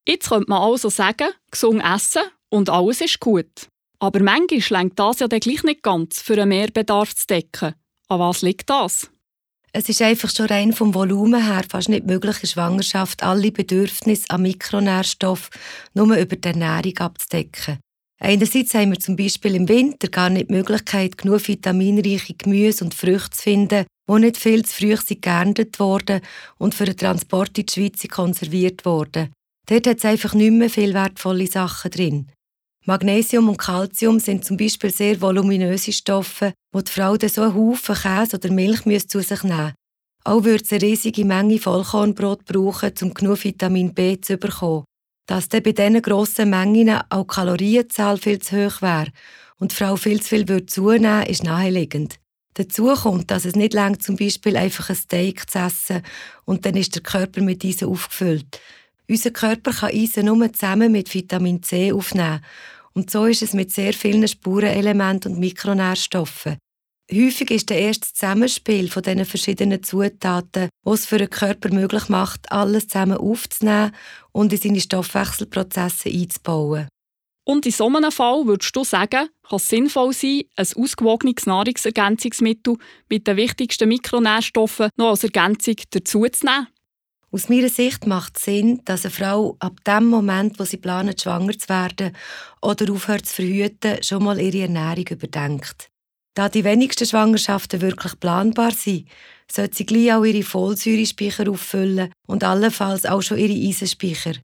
Jetzt 0.07 0.29
könnte 0.29 0.51
man 0.51 0.61
also 0.61 0.91
sagen, 0.91 1.31
gesund 1.51 1.83
essen 1.83 2.21
und 2.51 2.69
alles 2.69 3.01
ist 3.01 3.19
gut. 3.19 3.71
Aber 3.99 4.23
manchmal 4.23 4.83
lenkt 4.83 4.99
das 4.99 5.21
ja 5.21 5.27
dann 5.27 5.41
gleich 5.41 5.63
nicht 5.63 5.83
ganz, 5.83 6.21
für 6.21 6.35
einen 6.35 6.51
Mehrbedarf 6.51 7.15
zu 7.15 7.27
decken. 7.29 7.75
An 8.09 8.21
was 8.21 8.43
liegt 8.43 8.69
das? 8.69 9.11
Es 9.73 9.89
ist 9.89 10.03
einfach 10.03 10.29
schon 10.29 10.49
rein 10.49 10.75
vom 10.75 10.95
Volumen 10.95 11.43
her 11.43 11.65
fast 11.67 11.89
nicht 11.89 12.05
möglich, 12.05 12.43
in 12.43 12.49
Schwangerschaft 12.51 13.23
alle 13.23 13.53
Bedürfnisse 13.53 14.29
an 14.29 14.43
Mikronährstoffen 14.43 15.59
nur 15.95 16.15
über 16.15 16.37
die 16.37 16.49
Ernährung 16.49 16.99
abzudecken. 16.99 17.79
Einerseits 18.25 18.73
haben 18.75 18.93
wir 18.93 19.01
zum 19.01 19.17
Beispiel 19.17 19.57
im 19.57 19.69
Winter 19.69 20.07
gar 20.07 20.31
nicht 20.31 20.49
die 20.49 20.55
Möglichkeit, 20.55 21.19
genug 21.19 21.49
vitaminreiche 21.49 22.35
Gemüse 22.35 22.85
und 22.85 22.95
Früchte 22.95 23.31
zu 23.31 23.43
finden, 23.43 23.85
die 24.09 24.21
nicht 24.21 24.37
viel 24.37 24.65
zu 24.65 24.77
früh 24.77 24.97
sind 24.97 25.23
geerntet 25.23 25.81
wurden 25.81 26.21
und 26.57 26.73
für 26.73 26.85
den 26.85 26.97
Transport 26.97 27.59
in 27.59 27.67
die 27.67 27.73
Schweiz 27.73 28.07
konserviert 28.07 28.85
wurden. 28.85 29.33
Dort 29.69 29.89
hat 29.89 29.99
es 29.99 30.05
einfach 30.05 30.35
nicht 30.35 30.53
mehr 30.53 30.71
viele 30.71 30.95
wertvolle 30.95 31.49
Sachen 31.49 31.91
drin. 31.91 32.29
Magnesium 32.87 33.49
und 33.49 33.59
Calcium 33.59 34.21
sind 34.21 34.45
zum 34.45 34.57
Beispiel 34.57 34.91
sehr 34.91 35.21
voluminöse 35.21 35.93
Stoffe, 35.93 36.53
wo 36.73 36.81
die 36.81 36.93
Frau 36.93 37.17
dann 37.17 37.29
so 37.29 37.43
einen 37.43 37.55
Haufen 37.57 37.97
Käse 37.97 38.37
oder 38.37 38.53
Milch 38.53 38.83
zu 39.09 39.21
sich 39.21 39.43
nehmen 39.43 39.57
müsste. 39.57 39.75
Auch 40.25 40.45
würde 40.45 40.65
sie 40.65 40.77
eine 40.77 40.85
riesige 40.85 41.25
Menge 41.25 41.59
Vollkornbrot 41.59 42.45
brauchen, 42.45 42.93
um 43.03 43.15
genug 43.15 43.43
Vitamin 43.43 43.93
B 43.93 44.21
zu 44.21 44.37
bekommen. 44.37 44.85
Dass 45.27 45.49
dann 45.49 45.63
bei 45.63 45.73
diesen 45.73 46.03
grossen 46.03 46.51
Mengen 46.51 47.01
auch 47.09 47.23
die 47.23 47.35
Kalorienzahl 47.35 48.19
viel 48.19 48.41
zu 48.41 48.67
hoch 48.67 48.83
wäre 48.83 49.13
und 49.59 49.73
die 49.73 49.77
Frau 49.77 49.97
viel 49.97 50.21
zu 50.21 50.31
viel 50.31 50.49
würde 50.49 50.67
zunehmen 50.67 51.27
ist 51.27 51.45
naheliegend. 51.45 52.19
Dazu 52.55 52.93
kommt, 52.95 53.31
dass 53.31 53.45
es 53.45 53.57
nicht 53.57 53.73
langt, 53.73 54.03
zum 54.03 54.17
Beispiel 54.17 54.57
einfach 54.57 54.91
ein 54.91 54.97
Steak 54.97 55.49
zu 55.49 55.59
essen 55.59 56.03
und 56.45 56.67
dann 56.67 56.77
ist 56.77 56.95
der 56.95 57.03
Körper 57.03 57.41
mit 57.41 57.65
Eisen 57.65 57.89
aufgefüllt. 57.89 58.61
Unser 59.09 59.31
Körper 59.31 59.73
kann 59.73 59.91
Eisen 59.91 60.27
nur 60.27 60.53
zusammen 60.53 60.93
mit 60.93 61.13
Vitamin 61.13 61.63
C 61.63 61.93
aufnehmen. 61.93 62.41
Und 62.95 63.11
so 63.11 63.25
ist 63.25 63.43
es 63.43 63.55
mit 63.55 63.71
sehr 63.73 63.95
vielen 63.95 64.27
Spurenelementen 64.29 65.33
und 65.33 65.41
Mikronährstoffen. 65.41 66.59
Häufig 67.13 67.51
ist 67.51 67.69
der 67.69 67.79
erste 67.79 68.11
Zusammenspiel 68.11 68.89
von 68.89 69.03
diesen 69.03 69.27
verschiedenen 69.27 69.83
Zutaten, 69.83 70.71
was 70.83 71.01
es 71.01 71.07
für 71.07 71.19
den 71.19 71.29
Körper 71.29 71.71
möglich 71.71 72.09
macht, 72.09 72.51
alles 72.51 72.89
zusammen 72.89 73.19
aufzunehmen 73.19 73.93
und 74.33 74.51
in 74.53 74.59
seine 74.59 74.81
Stoffwechselprozesse 74.81 76.09
einzubauen. 76.09 76.89
Und 77.45 77.67
in 77.67 77.73
so 77.73 77.87
einem 77.89 78.13
Fall 78.13 78.47
würdest 78.47 78.75
du 78.75 78.85
sagen, 78.85 79.29
kann 79.47 79.57
es 79.57 79.69
sinnvoll 79.69 80.15
sein, 80.15 80.45
ein 80.57 80.67
ausgewogenes 80.75 81.45
Nahrungsergänzungsmittel 81.45 82.77
mit 83.11 83.27
den 83.27 83.37
wichtigsten 83.37 83.89
Mikronährstoffen 83.89 84.89
noch 84.97 85.11
als 85.11 85.25
Ergänzung 85.25 85.77
dazuzunehmen? 85.91 86.69
Aus 87.31 87.51
meiner 87.51 87.69
Sicht 87.69 88.07
macht 88.07 88.39
es 88.39 88.45
Sinn, 88.45 88.81
dass 88.87 89.05
eine 89.05 89.13
Frau 89.13 89.57
ab 89.59 89.85
dem 89.85 90.07
Moment, 90.07 90.59
wo 90.59 90.65
sie 90.65 90.77
plant, 90.79 91.21
schwanger 91.21 91.59
zu 91.59 91.69
werden 91.69 92.17
oder 92.63 92.91
aufhört 92.91 93.27
zu 93.27 93.35
verhüten, 93.35 94.03
schon 94.03 94.25
mal 94.25 94.41
ihre 94.41 94.63
Ernährung 94.63 95.07
überdenkt. 95.09 95.92
Da 96.35 96.49
die 96.49 96.65
wenigsten 96.65 97.07
Schwangerschaften 97.07 97.83
wirklich 97.83 98.19
planbar 98.19 98.73
sind, 98.73 99.07
sollte 99.51 99.77
sie 99.77 99.87
gleich 99.87 100.13
auch 100.15 100.25
ihre 100.25 100.43
Folsäurespeicher 100.43 101.51
auffüllen 101.51 102.11
und 102.27 102.43
allenfalls 102.43 103.05
auch 103.05 103.21
schon 103.21 103.39
ihre 103.39 103.69
Eisenspeicher. 103.69 104.35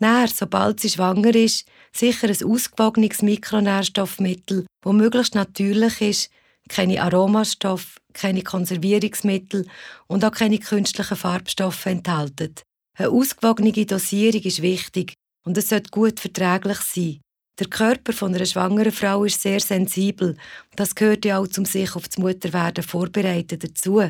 Näher, 0.00 0.28
sobald 0.28 0.80
sie 0.80 0.90
schwanger 0.90 1.34
ist, 1.34 1.66
sicher 1.92 2.28
ein 2.28 2.44
ausgewogenes 2.44 3.22
Mikronährstoffmittel, 3.22 4.66
das 4.82 4.92
möglichst 4.92 5.34
natürlich 5.34 6.00
ist, 6.00 6.30
keine 6.68 7.02
Aromastoffe, 7.02 7.98
keine 8.14 8.42
Konservierungsmittel 8.42 9.66
und 10.06 10.24
auch 10.24 10.32
keine 10.32 10.58
künstlichen 10.58 11.16
Farbstoffe 11.16 11.86
enthalten. 11.86 12.54
Eine 12.96 13.10
ausgewogene 13.10 13.72
Dosierung 13.72 14.42
ist 14.42 14.62
wichtig 14.62 15.14
und 15.44 15.58
es 15.58 15.68
sollte 15.68 15.90
gut 15.90 16.20
verträglich 16.20 16.78
sein. 16.78 17.20
Der 17.60 17.68
Körper 17.68 18.12
von 18.12 18.34
einer 18.34 18.46
schwangeren 18.46 18.90
Frau 18.90 19.24
ist 19.24 19.40
sehr 19.40 19.60
sensibel. 19.60 20.36
Das 20.74 20.94
gehört 20.94 21.24
ja 21.24 21.38
auch 21.38 21.46
zum 21.46 21.64
sich 21.64 21.94
auf 21.94 22.08
das 22.08 22.18
Mutterwerden 22.18 22.82
vorbereiten 22.82 23.60
dazu. 23.60 24.02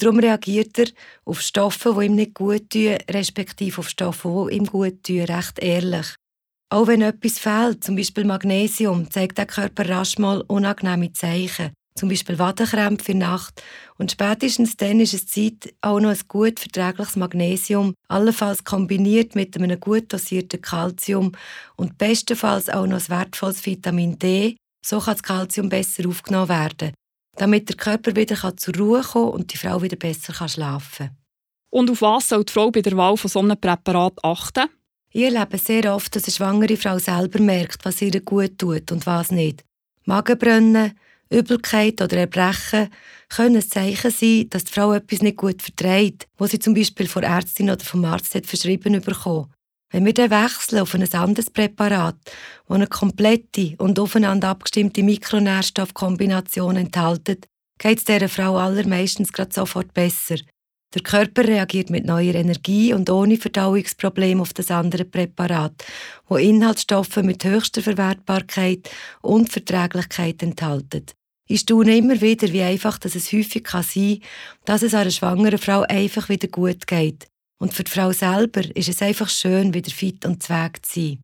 Darum 0.00 0.18
reagiert 0.18 0.78
er 0.78 0.88
auf 1.24 1.40
Stoffe, 1.40 1.94
die 1.98 2.06
ihm 2.06 2.16
nicht 2.16 2.34
gut 2.34 2.70
tun, 2.70 2.98
respektive 3.10 3.78
auf 3.78 3.88
Stoffe, 3.88 4.48
die 4.50 4.56
ihm 4.56 4.66
gut 4.66 5.04
tun, 5.04 5.20
recht 5.20 5.58
ehrlich. 5.60 6.14
Auch 6.70 6.88
wenn 6.88 7.02
etwas 7.02 7.38
fehlt, 7.38 7.84
zum 7.84 7.96
Beispiel 7.96 8.24
Magnesium, 8.24 9.10
zeigt 9.10 9.38
der 9.38 9.46
Körper 9.46 9.88
rasch 9.88 10.18
mal 10.18 10.42
unangenehme 10.42 11.12
Zeichen, 11.12 11.72
zum 11.98 12.08
Beispiel 12.08 12.38
Wadenkrämpfe 12.38 13.12
der 13.12 13.16
Nacht. 13.16 13.62
Und 13.98 14.12
spätestens 14.12 14.76
dann 14.76 15.00
ist 15.00 15.14
es 15.14 15.26
Zeit, 15.26 15.74
auch 15.80 16.00
noch 16.00 16.10
ein 16.10 16.20
gut 16.28 16.60
verträgliches 16.60 17.16
Magnesium, 17.16 17.94
allenfalls 18.08 18.64
kombiniert 18.64 19.34
mit 19.34 19.56
einem 19.56 19.78
gut 19.78 20.12
dosierten 20.12 20.62
Kalzium 20.62 21.32
und 21.76 21.98
bestenfalls 21.98 22.68
auch 22.68 22.86
noch 22.86 23.00
ein 23.00 23.08
wertvolles 23.08 23.66
Vitamin 23.66 24.18
D, 24.18 24.56
so 24.84 25.00
kann 25.00 25.14
das 25.14 25.22
Kalzium 25.22 25.68
besser 25.68 26.08
aufgenommen 26.08 26.48
werden, 26.48 26.94
damit 27.36 27.68
der 27.68 27.76
Körper 27.76 28.14
wieder 28.14 28.56
zur 28.56 28.76
Ruhe 28.76 29.02
kommen 29.02 29.32
und 29.32 29.52
die 29.52 29.58
Frau 29.58 29.82
wieder 29.82 29.96
besser 29.96 30.48
schlafen 30.48 31.08
kann. 31.08 31.16
Und 31.70 31.90
auf 31.90 32.00
was 32.00 32.28
soll 32.28 32.44
die 32.44 32.52
Frau 32.52 32.70
bei 32.70 32.80
der 32.80 32.96
Wahl 32.96 33.16
von 33.16 33.28
so 33.28 33.40
einem 33.40 33.60
Präparat 33.60 34.14
achten? 34.22 34.68
Ich 35.10 35.24
erlebe 35.24 35.58
sehr 35.58 35.94
oft, 35.94 36.14
dass 36.14 36.24
eine 36.24 36.32
schwangere 36.32 36.76
Frau 36.76 36.98
selber 36.98 37.40
merkt, 37.40 37.84
was 37.84 38.00
ihr 38.02 38.20
gut 38.20 38.58
tut 38.58 38.92
und 38.92 39.06
was 39.06 39.30
nicht. 39.30 39.64
Magenbrennen, 40.04 40.92
Übelkeit 41.30 42.00
oder 42.00 42.16
Erbrechen 42.16 42.88
können 43.28 43.56
ein 43.56 43.62
Zeichen 43.62 44.10
sein, 44.10 44.46
dass 44.50 44.64
die 44.64 44.72
Frau 44.72 44.92
etwas 44.92 45.22
nicht 45.22 45.36
gut 45.36 45.62
verträgt, 45.62 46.26
wo 46.38 46.46
sie 46.46 46.58
zum 46.58 46.74
Beispiel 46.74 47.06
von 47.06 47.22
Ärztin 47.22 47.70
oder 47.70 47.84
vom 47.84 48.04
Arzt 48.04 48.34
hat 48.34 48.46
verschrieben 48.46 49.00
bekommen. 49.00 49.52
Wenn 49.90 50.04
wir 50.04 50.12
dann 50.12 50.30
wechseln 50.30 50.80
auf 50.80 50.94
ein 50.94 51.12
anderes 51.14 51.50
Präparat, 51.50 52.16
das 52.24 52.74
eine 52.74 52.86
komplette 52.86 53.74
und 53.78 53.98
aufeinander 53.98 54.48
abgestimmte 54.48 55.02
Mikronährstoffkombination 55.02 56.76
enthält, 56.76 57.48
geht 57.78 57.98
es 57.98 58.04
dieser 58.04 58.28
Frau 58.28 58.58
allermeistens 58.58 59.32
gerade 59.32 59.54
sofort 59.54 59.94
besser. 59.94 60.36
Der 60.94 61.02
Körper 61.02 61.46
reagiert 61.46 61.90
mit 61.90 62.06
neuer 62.06 62.34
Energie 62.34 62.94
und 62.94 63.10
ohne 63.10 63.36
Verdauungsproblem 63.36 64.40
auf 64.40 64.54
das 64.54 64.70
andere 64.70 65.04
Präparat, 65.04 65.84
wo 66.26 66.36
Inhaltsstoffe 66.36 67.16
mit 67.16 67.44
höchster 67.44 67.82
Verwertbarkeit 67.82 68.90
und 69.20 69.52
Verträglichkeit 69.52 70.42
enthalten. 70.42 71.04
Ich 71.50 71.60
staune 71.60 71.96
immer 71.96 72.20
wieder, 72.20 72.52
wie 72.52 72.60
einfach 72.60 72.98
dass 72.98 73.14
es 73.14 73.32
häufig 73.32 73.64
kann 73.64 73.82
sein 73.82 74.20
kann, 74.20 74.28
dass 74.66 74.82
es 74.82 74.94
einer 74.94 75.10
schwangeren 75.10 75.58
Frau 75.58 75.80
einfach 75.82 76.28
wieder 76.28 76.46
gut 76.48 76.86
geht. 76.86 77.26
Und 77.58 77.72
für 77.72 77.84
die 77.84 77.90
Frau 77.90 78.12
selber 78.12 78.62
ist 78.76 78.88
es 78.88 79.00
einfach 79.00 79.30
schön, 79.30 79.72
wieder 79.72 79.90
fit 79.90 80.26
und 80.26 80.42
zweig 80.42 80.84
zu 80.84 81.00
sein. 81.00 81.20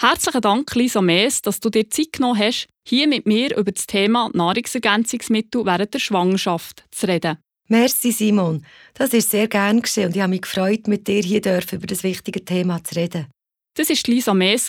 Herzlichen 0.00 0.40
Dank, 0.40 0.74
Lisa 0.74 1.00
Mees, 1.00 1.42
dass 1.42 1.60
du 1.60 1.70
dir 1.70 1.88
Zeit 1.90 2.12
genommen 2.12 2.38
hast, 2.38 2.66
hier 2.86 3.06
mit 3.06 3.26
mir 3.26 3.56
über 3.56 3.70
das 3.70 3.86
Thema 3.86 4.30
Nahrungsergänzungsmittel 4.32 5.64
während 5.64 5.94
der 5.94 5.98
Schwangerschaft 6.00 6.84
zu 6.90 7.06
reden. 7.06 7.38
Merci, 7.68 8.12
Simon. 8.12 8.64
Das 8.94 9.12
ist 9.12 9.30
sehr 9.30 9.46
gern 9.46 9.82
geschehen 9.82 10.06
und 10.06 10.16
ich 10.16 10.22
habe 10.22 10.30
mich 10.30 10.42
gefreut, 10.42 10.88
mit 10.88 11.06
dir 11.06 11.22
hier 11.22 11.40
über 11.40 11.86
das 11.86 12.02
wichtige 12.02 12.44
Thema 12.44 12.82
zu 12.82 12.96
reden. 12.96 13.26
Das 13.74 13.90
war 13.90 13.96
Lisa 14.06 14.34
Mees, 14.34 14.68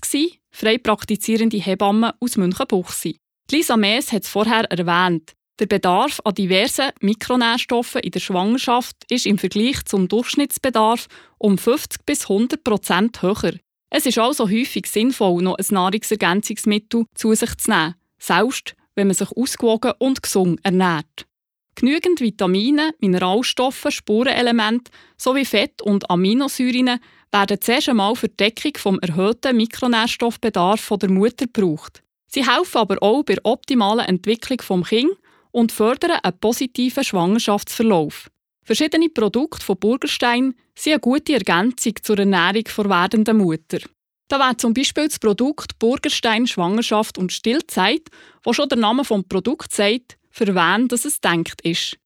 frei 0.51 0.77
praktizierende 0.77 1.57
Hebamme 1.57 2.13
aus 2.19 2.37
Münchenbuchsee. 2.37 3.15
Lisa 3.51 3.77
Mees 3.77 4.11
hat 4.11 4.23
es 4.23 4.29
vorher 4.29 4.65
erwähnt. 4.65 5.33
Der 5.59 5.65
Bedarf 5.65 6.21
an 6.23 6.35
diversen 6.35 6.91
Mikronährstoffen 7.01 8.01
in 8.01 8.11
der 8.11 8.19
Schwangerschaft 8.19 8.95
ist 9.09 9.25
im 9.25 9.39
Vergleich 9.39 9.83
zum 9.85 10.07
Durchschnittsbedarf 10.07 11.07
um 11.39 11.57
50 11.57 12.05
bis 12.05 12.29
100 12.29 12.63
Prozent 12.63 13.21
höher. 13.23 13.55
Es 13.89 14.05
ist 14.05 14.19
also 14.19 14.47
häufig 14.47 14.85
sinnvoll, 14.85 15.41
noch 15.41 15.57
ein 15.57 15.65
Nahrungsergänzungsmittel 15.67 17.05
zu 17.15 17.33
sich 17.33 17.57
zu 17.57 17.71
nehmen, 17.71 17.95
selbst 18.19 18.75
wenn 18.93 19.07
man 19.07 19.15
sich 19.15 19.31
ausgewogen 19.31 19.93
und 19.97 20.21
gesund 20.21 20.59
ernährt. 20.63 21.25
Genügend 21.73 22.21
Vitamine, 22.21 22.91
Mineralstoffe, 22.99 23.87
Spurenelemente 23.89 24.91
sowie 25.17 25.45
Fett- 25.45 25.81
und 25.81 26.09
Aminosäuren 26.09 26.99
werden 27.31 27.61
zuerst 27.61 27.89
einmal 27.89 28.15
für 28.15 28.29
die 28.29 28.37
Deckung 28.37 28.73
vom 28.77 28.99
erhöhten 28.99 29.57
Mikronährstoffbedarf 29.57 30.89
der 30.99 31.09
Mutter 31.09 31.47
gebraucht. 31.47 32.03
Sie 32.29 32.47
helfen 32.47 32.77
aber 32.77 33.01
auch 33.01 33.23
bei 33.23 33.33
der 33.33 33.45
optimalen 33.45 34.05
Entwicklung 34.05 34.61
vom 34.61 34.83
Kind 34.83 35.11
und 35.51 35.71
fördern 35.71 36.19
einen 36.23 36.39
positiven 36.39 37.03
Schwangerschaftsverlauf. 37.03 38.29
Verschiedene 38.63 39.09
Produkte 39.09 39.65
von 39.65 39.79
Burgerstein 39.79 40.53
sind 40.75 40.93
eine 40.93 40.99
gute 40.99 41.33
Ergänzung 41.33 41.93
zur 42.03 42.19
Ernährung 42.19 42.63
der 42.63 42.89
werdenden 42.89 43.37
Mutter. 43.37 43.79
Da 44.27 44.37
wäre 44.37 44.57
zum 44.57 44.75
Beispiel 44.75 45.07
das 45.07 45.17
Produkt 45.17 45.79
Burgerstein 45.79 46.45
Schwangerschaft 46.45 47.17
und 47.17 47.33
Stillzeit, 47.33 48.09
wo 48.43 48.53
schon 48.53 48.69
der 48.69 48.77
Name 48.77 49.03
vom 49.03 49.27
Produkt 49.27 49.73
sagt, 49.73 50.19
für 50.29 50.53
wen 50.53 50.87
das 50.87 51.05
es 51.05 51.19
denkt 51.19 51.61
ist. 51.61 51.97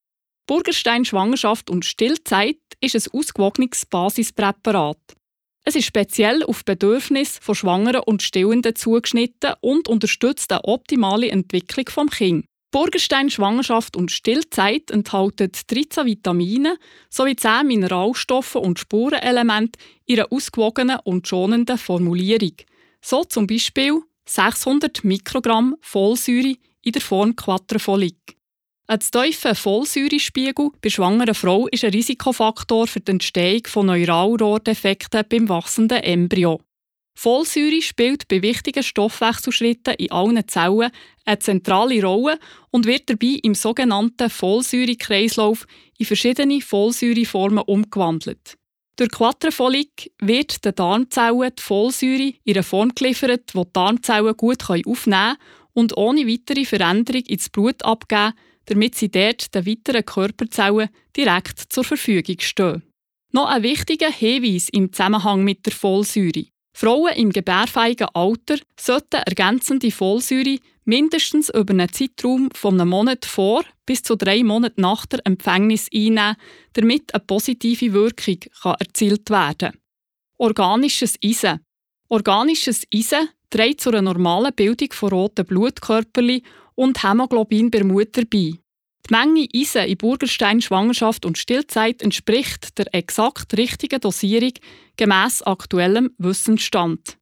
Burgerstein 0.48 1.04
Schwangerschaft 1.04 1.70
und 1.70 1.84
Stillzeit 1.84 2.60
ist 2.80 2.96
ein 2.96 3.20
ausgewogenes 3.20 3.86
Basispräparat. 3.86 4.98
Es 5.66 5.76
ist 5.76 5.86
speziell 5.86 6.44
auf 6.44 6.66
Bedürfnisse 6.66 7.42
von 7.42 7.56
Schwangeren 7.56 8.02
und 8.02 8.22
Stillenden 8.22 8.76
zugeschnitten 8.76 9.54
und 9.62 9.88
unterstützt 9.88 10.52
eine 10.52 10.66
optimale 10.66 11.30
Entwicklung 11.30 11.88
vom 11.90 12.10
Kind. 12.10 12.46
Burgerstein 12.72 13.30
Schwangerschaft 13.30 13.96
und 13.96 14.12
Stillzeit 14.12 14.92
enthalten 14.92 15.52
13 15.68 16.06
Vitamine 16.06 16.78
sowie 17.10 17.36
10 17.36 17.68
Mineralstoffe 17.68 18.56
und 18.56 18.80
Spurenelemente 18.80 19.80
in 20.06 20.20
einer 20.20 20.32
ausgewogenen 20.32 21.00
und 21.04 21.28
schonenden 21.28 21.78
Formulierung. 21.78 22.54
So 23.02 23.24
zum 23.24 23.48
Beispiel 23.48 24.02
600 24.26 25.04
Mikrogramm 25.04 25.76
Folsäure 25.82 26.56
in 26.82 26.92
der 26.92 27.02
Form 27.02 27.36
Quattrofolik. 27.36 28.38
Ein 28.94 29.00
tiefer 29.00 29.56
Folsäurespiegel 29.56 30.70
bei 30.80 30.90
schwangeren 30.92 31.34
Frau 31.34 31.66
ist 31.70 31.84
ein 31.84 31.90
Risikofaktor 31.90 32.86
für 32.86 33.00
die 33.00 33.14
Entstehung 33.14 33.64
von 33.66 33.88
Neuralrohrdefekten 33.88 35.24
beim 35.28 35.50
wachsenden 35.50 36.04
Embryo. 36.04 36.62
Folsäure 37.18 37.82
spielt 37.82 38.28
bei 38.28 38.44
wichtigen 38.44 38.84
Stoffwechselschritten 38.84 39.96
in 39.96 40.12
allen 40.12 40.48
Zellen 40.48 40.92
eine 41.26 41.40
zentrale 41.40 42.04
Rolle 42.04 42.38
und 42.70 42.86
wird 42.86 43.10
dabei 43.10 43.40
im 43.42 43.56
sogenannten 43.56 44.30
Folsäurekreislauf 44.30 45.66
in 45.98 46.06
verschiedene 46.06 46.62
Folsäureformen 46.62 47.64
umgewandelt. 47.64 48.60
Durch 48.98 49.10
Quattrofolik 49.10 50.12
wird 50.22 50.64
den 50.66 50.76
Darmzellen 50.76 51.50
die 51.58 51.64
Folsäure 51.64 52.34
in 52.44 52.54
einer 52.54 52.62
Form 52.62 52.94
geliefert, 52.94 53.56
die 53.56 53.60
die 53.60 53.74
Darmzellen 53.74 54.38
gut 54.38 54.70
aufnehmen 54.70 54.94
können 55.04 55.38
und 55.74 55.98
ohne 55.98 56.28
weitere 56.28 56.66
Veränderung 56.66 57.24
ins 57.24 57.50
Blut 57.50 57.84
abgeben, 57.84 58.34
damit 58.66 58.96
sie 58.96 59.10
dort 59.10 59.54
den 59.54 59.66
weiteren 59.66 60.06
Körperzellen 60.06 60.90
direkt 61.16 61.60
zur 61.72 61.84
Verfügung 61.84 62.38
stehen. 62.40 62.84
Noch 63.32 63.48
ein 63.48 63.64
wichtiger 63.64 64.12
Hinweis 64.12 64.70
im 64.70 64.92
Zusammenhang 64.92 65.44
mit 65.44 65.66
der 65.66 65.74
Folsäure. 65.74 66.46
Frauen 66.76 67.14
im 67.16 67.32
gebärfähigen 67.32 68.08
Alter 68.14 68.58
sollten 68.80 69.22
ergänzende 69.26 69.92
Folsäure 69.92 70.58
mindestens 70.86 71.50
über 71.50 71.72
einen 71.72 71.92
Zeitraum 71.92 72.50
von 72.54 72.80
einem 72.80 72.90
Monat 72.90 73.26
vor 73.26 73.64
bis 73.86 74.02
zu 74.02 74.16
drei 74.16 74.44
Monaten 74.44 74.82
nach 74.82 75.06
der 75.06 75.26
Empfängnis 75.26 75.88
einnehmen, 75.94 76.36
damit 76.74 77.14
eine 77.14 77.24
positive 77.26 77.94
Wirkung 77.94 78.40
erzielt 78.64 79.30
werden 79.30 79.58
kann. 79.58 79.78
Organisches 80.38 81.16
Eisen. 81.24 81.60
Organisches 82.10 82.86
Eisen 82.94 83.30
trägt 83.50 83.82
zu 83.82 83.90
einer 83.90 84.02
normalen 84.02 84.54
Bildung 84.54 84.92
von 84.92 85.10
roten 85.10 85.46
Blutkörperchen 85.46 86.42
und 86.76 87.04
Hämoglobin 87.04 87.72
bei 87.72 87.80
der 87.80 87.88
Mutter 87.88 88.24
bei. 88.26 88.54
Die 89.10 89.12
Menge 89.14 89.48
Eisen 89.54 89.86
in 89.86 89.98
Burgerstein 89.98 90.62
Schwangerschaft 90.62 91.26
und 91.26 91.38
Stillzeit 91.38 92.02
entspricht 92.02 92.78
der 92.78 92.94
exakt 92.96 93.56
richtigen 93.58 94.00
Dosierung 94.00 94.54
gemäss 94.96 95.42
aktuellem 95.42 96.12
Wissensstand. 96.18 97.18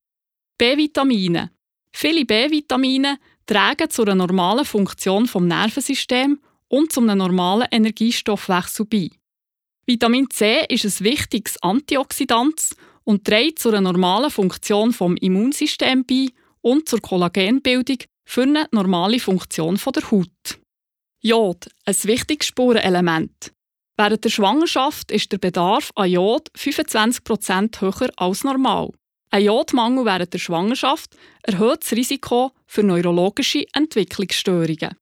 B-Vitamine. 0.59 1.51
Viele 1.91 2.25
B-Vitamine 2.25 3.17
tragen 3.47 3.89
zu 3.89 4.03
einer 4.03 4.15
normalen 4.15 4.63
Funktion 4.63 5.27
vom 5.27 5.47
Nervensystem 5.47 6.39
und 6.67 6.91
zum 6.91 7.07
normalen 7.07 7.67
Energiestoffwechsel 7.71 8.85
bei. 8.85 9.09
Vitamin 9.85 10.29
C 10.29 10.63
ist 10.69 10.85
ein 10.85 11.05
wichtiges 11.05 11.61
Antioxidant 11.61 12.75
und 13.03 13.25
trägt 13.25 13.59
zu 13.59 13.69
einer 13.69 13.81
normalen 13.81 14.29
Funktion 14.29 14.93
vom 14.93 15.17
Immunsystem 15.17 16.05
bei 16.05 16.27
und 16.61 16.87
zur 16.87 17.01
Kollagenbildung 17.01 17.97
für 18.25 18.43
eine 18.43 18.67
normale 18.71 19.19
Funktion 19.19 19.79
der 19.93 20.11
Haut. 20.11 20.59
Jod, 21.21 21.67
ein 21.85 21.95
wichtiges 22.03 22.47
Spurenelement. 22.47 23.51
Während 23.97 24.23
der 24.23 24.29
Schwangerschaft 24.29 25.11
ist 25.11 25.31
der 25.31 25.37
Bedarf 25.37 25.91
an 25.95 26.09
Jod 26.09 26.49
25% 26.57 27.81
höher 27.81 28.09
als 28.17 28.43
normal. 28.43 28.89
Ein 29.29 29.45
Jodmangel 29.45 30.05
während 30.05 30.33
der 30.33 30.39
Schwangerschaft 30.39 31.15
erhöht 31.43 31.83
das 31.83 31.93
Risiko 31.93 32.51
für 32.65 32.83
neurologische 32.83 33.65
Entwicklungsstörungen. 33.73 34.95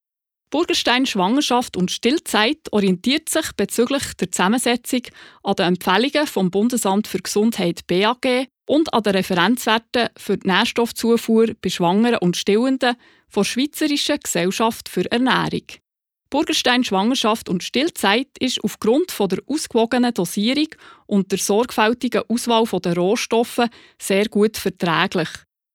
Burgerstein 0.52 1.06
Schwangerschaft 1.06 1.78
und 1.78 1.92
Stillzeit 1.92 2.60
orientiert 2.72 3.30
sich 3.30 3.52
bezüglich 3.56 4.14
der 4.20 4.32
Zusammensetzung 4.32 5.02
an 5.44 5.56
den 5.56 5.68
Empfehlungen 5.68 6.28
vom 6.28 6.52
Bundesamt 6.52 7.08
für 7.08 7.20
Gesundheit 7.20 7.86
BAG 7.88 8.48
und 8.70 8.94
an 8.94 9.02
den 9.02 9.16
Referenzwerten 9.16 10.10
für 10.16 10.38
die 10.38 10.48
Nährstoffzufuhr 10.48 11.48
bei 11.60 11.70
Schwangeren 11.70 12.20
und 12.20 12.38
Stillenden 12.38 12.96
der 13.36 13.44
Schweizerischen 13.44 14.20
Gesellschaft 14.22 14.90
für 14.90 15.12
Ernährung. 15.12 15.64
Burgerstein 16.30 16.84
Schwangerschaft 16.84 17.50
und 17.50 17.64
Stillzeit 17.64 18.28
ist 18.40 18.64
aufgrund 18.64 19.12
von 19.12 19.30
der 19.30 19.40
ausgewogenen 19.48 20.14
Dosierung 20.14 20.68
und 21.08 21.32
der 21.32 21.40
sorgfältigen 21.40 22.22
Auswahl 22.28 22.66
der 22.80 22.96
Rohstoffe 22.96 23.62
sehr 24.00 24.26
gut 24.26 24.56
verträglich. 24.56 25.30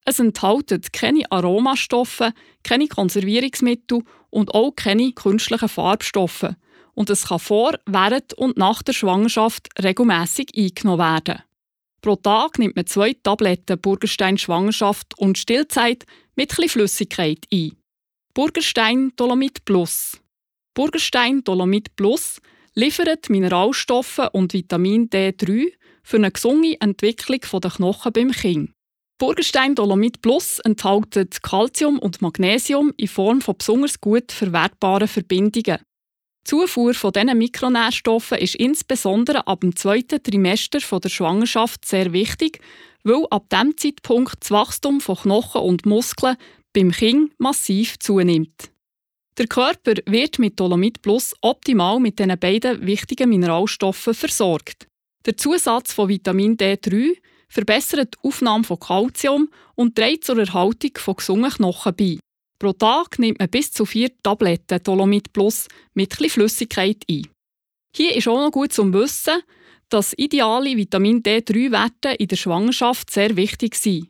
Es 0.04 0.20
enthält 0.20 0.92
keine 0.92 1.28
Aromastoffe, 1.32 2.32
keine 2.62 2.86
Konservierungsmittel 2.86 4.04
und 4.30 4.54
auch 4.54 4.70
keine 4.76 5.10
künstlichen 5.10 5.68
Farbstoffe. 5.68 6.54
Und 6.94 7.10
es 7.10 7.26
kann 7.26 7.40
vor, 7.40 7.72
während 7.86 8.34
und 8.34 8.56
nach 8.56 8.84
der 8.84 8.92
Schwangerschaft 8.92 9.68
regelmäßig 9.82 10.50
eingenommen 10.56 11.00
werden. 11.00 11.42
Pro 12.04 12.16
Tag 12.16 12.58
nimmt 12.58 12.76
man 12.76 12.86
zwei 12.86 13.14
Tabletten 13.14 13.80
Burgerstein 13.80 14.36
Schwangerschaft 14.36 15.18
und 15.18 15.38
Stillzeit 15.38 16.04
mit 16.36 16.52
etwas 16.52 16.72
Flüssigkeit 16.72 17.38
ein. 17.50 17.72
Burgerstein 18.34 19.14
Dolomit 19.16 19.64
Plus. 19.64 20.20
Burgerstein 20.74 21.42
Dolomit 21.44 21.96
Plus 21.96 22.42
liefert 22.74 23.30
Mineralstoffe 23.30 24.20
und 24.34 24.52
Vitamin 24.52 25.08
D3 25.08 25.72
für 26.02 26.18
eine 26.18 26.30
gesunde 26.30 26.78
Entwicklung 26.78 27.40
der 27.62 27.70
Knochen 27.70 28.12
beim 28.12 28.32
Kind. 28.32 28.72
Burgerstein 29.18 29.74
Dolomit 29.74 30.20
Plus 30.20 30.58
enthält 30.58 31.42
Calcium 31.42 31.98
und 31.98 32.20
Magnesium 32.20 32.92
in 32.98 33.08
Form 33.08 33.40
von 33.40 33.56
besonders 33.56 33.98
gut 33.98 34.30
verwertbaren 34.30 35.08
Verbindungen. 35.08 35.78
Die 36.46 36.50
Zufuhr 36.50 36.92
von 36.92 37.10
diesen 37.10 37.38
Mikronährstoffen 37.38 38.36
ist 38.36 38.56
insbesondere 38.56 39.46
ab 39.46 39.62
dem 39.62 39.74
zweiten 39.76 40.22
Trimester 40.22 40.78
der 40.78 41.08
Schwangerschaft 41.08 41.86
sehr 41.86 42.12
wichtig, 42.12 42.60
weil 43.02 43.24
ab 43.30 43.48
diesem 43.50 43.74
Zeitpunkt 43.78 44.36
das 44.40 44.50
Wachstum 44.50 45.00
von 45.00 45.16
Knochen 45.16 45.62
und 45.62 45.86
Muskeln 45.86 46.36
beim 46.74 46.90
Kind 46.90 47.32
massiv 47.38 47.98
zunimmt. 47.98 48.70
Der 49.38 49.46
Körper 49.46 49.94
wird 50.04 50.38
mit 50.38 50.60
Dolomit 50.60 51.00
Plus 51.00 51.34
optimal 51.40 51.98
mit 51.98 52.18
diesen 52.18 52.38
beiden 52.38 52.86
wichtigen 52.86 53.30
Mineralstoffen 53.30 54.12
versorgt. 54.12 54.86
Der 55.24 55.38
Zusatz 55.38 55.94
von 55.94 56.10
Vitamin 56.10 56.58
D3 56.58 57.16
verbessert 57.48 58.16
die 58.16 58.28
Aufnahme 58.28 58.64
von 58.64 58.78
Kalzium 58.78 59.48
und 59.76 59.96
trägt 59.96 60.24
zur 60.24 60.38
Erhaltung 60.38 60.90
von 60.98 61.16
gesunden 61.16 61.50
Knochen 61.50 61.96
bei. 61.96 62.18
Pro 62.64 62.72
Tag 62.72 63.18
nimmt 63.18 63.40
man 63.40 63.50
bis 63.50 63.72
zu 63.72 63.84
vier 63.84 64.08
Tabletten 64.22 64.82
Dolomit 64.82 65.34
Plus 65.34 65.68
mit 65.92 66.14
etwas 66.14 66.32
Flüssigkeit 66.32 67.04
ein. 67.10 67.28
Hier 67.94 68.16
ist 68.16 68.26
auch 68.26 68.40
noch 68.40 68.52
gut 68.52 68.72
zu 68.72 68.90
wissen, 68.90 69.42
dass 69.90 70.14
ideale 70.16 70.74
Vitamin 70.74 71.22
D3-Werte 71.22 72.12
in 72.12 72.26
der 72.26 72.36
Schwangerschaft 72.36 73.10
sehr 73.10 73.36
wichtig 73.36 73.74
sind. 73.74 74.08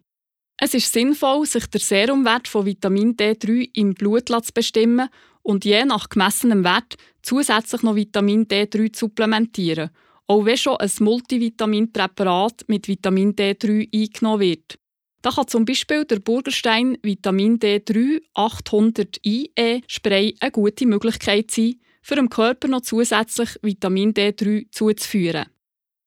Es 0.57 0.73
ist 0.73 0.93
sinnvoll, 0.93 1.47
sich 1.47 1.67
der 1.67 1.81
Serumwert 1.81 2.47
von 2.47 2.65
Vitamin 2.65 3.17
D3 3.17 3.71
im 3.73 3.93
Blut 3.95 4.29
zu 4.29 4.53
bestimmen 4.55 5.09
und 5.43 5.65
je 5.65 5.85
nach 5.85 6.09
gemessenem 6.09 6.63
Wert 6.63 6.95
zusätzlich 7.23 7.83
noch 7.83 7.97
Vitamin 7.97 8.47
D3 8.47 8.93
zu 8.93 9.07
supplementieren, 9.07 9.91
auch 10.29 10.45
wenn 10.45 10.57
schon 10.57 10.77
ein 10.77 10.93
Multivitaminpräparat 11.01 12.67
mit 12.69 12.87
Vitamin 12.87 13.35
D3 13.35 13.89
eingenommen 13.93 14.41
wird. 14.43 14.79
Da 15.25 15.31
kann 15.31 15.49
zum 15.49 15.65
Beispiel 15.65 16.05
der 16.05 16.19
Burgerstein 16.19 16.99
Vitamin 17.03 17.59
D3 17.59 18.21
800 18.35 19.25
IE 19.25 19.81
Spray 19.87 20.35
eine 20.39 20.51
gute 20.51 20.85
Möglichkeit 20.85 21.51
sein, 21.51 21.77
für 22.03 22.17
den 22.17 22.29
Körper 22.29 22.69
noch 22.69 22.83
zusätzlich 22.83 23.59
Vitamin 23.63 24.13
D3 24.13 24.67
zuzuführen. 24.71 25.47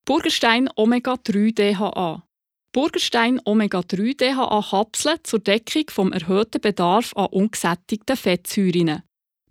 Burgerstein 0.05 0.69
Omega 0.75 1.17
3 1.17 1.49
DHA 1.49 2.27
Burgerstein 2.71 3.41
Omega-3-DHA-Kapseln 3.43 5.17
zur 5.23 5.39
Deckung 5.39 5.85
vom 5.89 6.13
erhöhten 6.13 6.61
Bedarf 6.61 7.13
an 7.15 7.25
ungesättigten 7.31 8.15
Fettsäuren. 8.15 9.01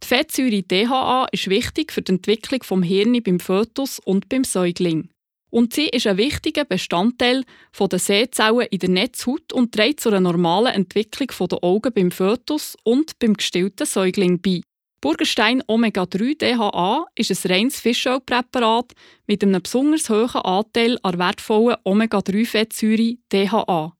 Die 0.00 0.06
Fettsäure 0.06 0.62
DHA 0.62 1.26
ist 1.32 1.50
wichtig 1.50 1.90
für 1.90 2.02
die 2.02 2.12
Entwicklung 2.12 2.62
vom 2.62 2.84
Hirn 2.84 3.20
beim 3.20 3.40
Fötus 3.40 3.98
und 3.98 4.28
beim 4.28 4.44
Säugling. 4.44 5.08
Und 5.50 5.72
sie 5.72 5.88
ist 5.88 6.06
ein 6.06 6.16
wichtiger 6.16 6.64
Bestandteil 6.64 7.44
der 7.78 7.98
Sehzellen 7.98 8.66
in 8.70 8.78
der 8.78 8.88
Netzhaut 8.88 9.52
und 9.52 9.72
trägt 9.72 10.00
zu 10.00 10.08
einer 10.08 10.20
normalen 10.20 10.74
Entwicklung 10.74 11.48
der 11.48 11.62
Augen 11.62 11.92
beim 11.92 12.10
Fötus 12.10 12.76
und 12.82 13.18
beim 13.18 13.34
gestillten 13.34 13.86
Säugling 13.86 14.40
bei. 14.40 14.60
Burgerstein 15.00 15.62
Omega-3 15.68 16.38
DHA 16.38 17.06
ist 17.14 17.30
ein 17.30 17.52
reines 17.52 17.80
Fischölpräparat 17.80 18.92
mit 19.26 19.42
einem 19.42 19.62
besonders 19.62 20.10
hohen 20.10 20.40
Anteil 20.40 20.98
an 21.02 21.18
wertvollen 21.18 21.76
Omega-3-Fettsäure 21.84 23.16
DHA. 23.30 23.92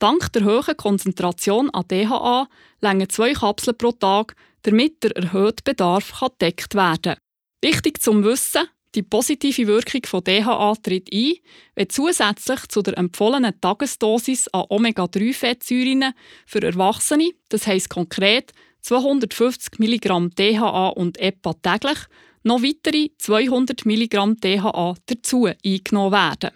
Dank 0.00 0.32
der 0.32 0.44
hohen 0.44 0.76
Konzentration 0.76 1.70
an 1.70 1.84
DHA 1.88 2.48
längen 2.80 3.08
zwei 3.08 3.34
Kapseln 3.34 3.76
pro 3.76 3.92
Tag, 3.92 4.34
damit 4.62 5.02
der 5.02 5.16
erhöhte 5.16 5.62
Bedarf 5.62 6.12
gedeckt 6.18 6.74
werden 6.74 7.02
kann. 7.02 7.16
Wichtig 7.62 8.00
zum 8.00 8.24
Wissen, 8.24 8.68
die 8.94 9.02
positive 9.02 9.66
Wirkung 9.66 10.02
von 10.06 10.24
DHA 10.24 10.74
tritt 10.82 11.12
ein, 11.12 11.34
wenn 11.74 11.90
zusätzlich 11.90 12.66
zu 12.68 12.82
der 12.82 12.96
empfohlenen 12.96 13.60
Tagesdosis 13.60 14.48
an 14.48 14.64
Omega-3-Fettsäuren 14.68 16.12
für 16.46 16.62
Erwachsene, 16.62 17.32
das 17.48 17.66
heisst 17.66 17.90
konkret 17.90 18.52
250 18.80 19.78
mg 19.78 20.30
DHA 20.34 20.88
und 20.88 21.20
EPA 21.20 21.52
täglich, 21.54 21.98
noch 22.44 22.62
weitere 22.62 23.10
200 23.18 23.84
mg 23.84 24.34
DHA 24.40 24.94
dazu 25.06 25.48
eingenommen 25.64 26.12
werden. 26.12 26.50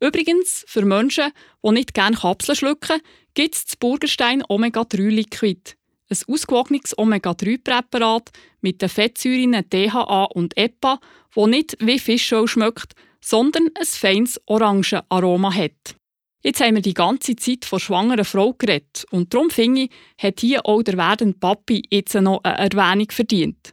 Übrigens, 0.00 0.64
für 0.66 0.84
Menschen, 0.84 1.30
die 1.64 1.70
nicht 1.70 1.94
gerne 1.94 2.16
Kapseln 2.16 2.56
schlucken, 2.56 3.00
gibt 3.34 3.54
es 3.54 3.64
das 3.64 3.76
Burgerstein 3.76 4.42
Omega-3 4.48 5.08
Liquid. 5.08 5.76
Ein 6.10 6.34
ausgewogenes 6.34 6.98
Omega-3-Präparat 6.98 8.30
mit 8.62 8.82
den 8.82 8.88
Fettsäuren 8.88 9.64
DHA 9.70 10.24
und 10.24 10.56
EPA, 10.56 10.98
das 11.34 11.46
nicht 11.46 11.76
wie 11.78 12.00
Fischöl 12.00 12.48
schmeckt, 12.48 12.94
sondern 13.20 13.68
ein 13.78 13.86
feines 13.86 14.40
Orangenaroma 14.46 15.54
hat. 15.54 15.94
Jetzt 16.42 16.60
haben 16.60 16.74
wir 16.74 16.82
die 16.82 16.94
ganze 16.94 17.36
Zeit 17.36 17.64
von 17.64 17.78
schwangeren 17.78 18.24
Frau 18.24 18.54
geredet 18.54 19.04
und 19.10 19.32
darum 19.32 19.50
finde 19.50 19.82
ich, 19.82 19.90
hat 20.18 20.40
hier 20.40 20.66
auch 20.66 20.82
der 20.82 20.96
werdende 20.96 21.38
Papi 21.38 21.82
jetzt 21.90 22.14
noch 22.14 22.42
eine 22.42 22.58
Erwähnung 22.58 23.10
verdient. 23.10 23.72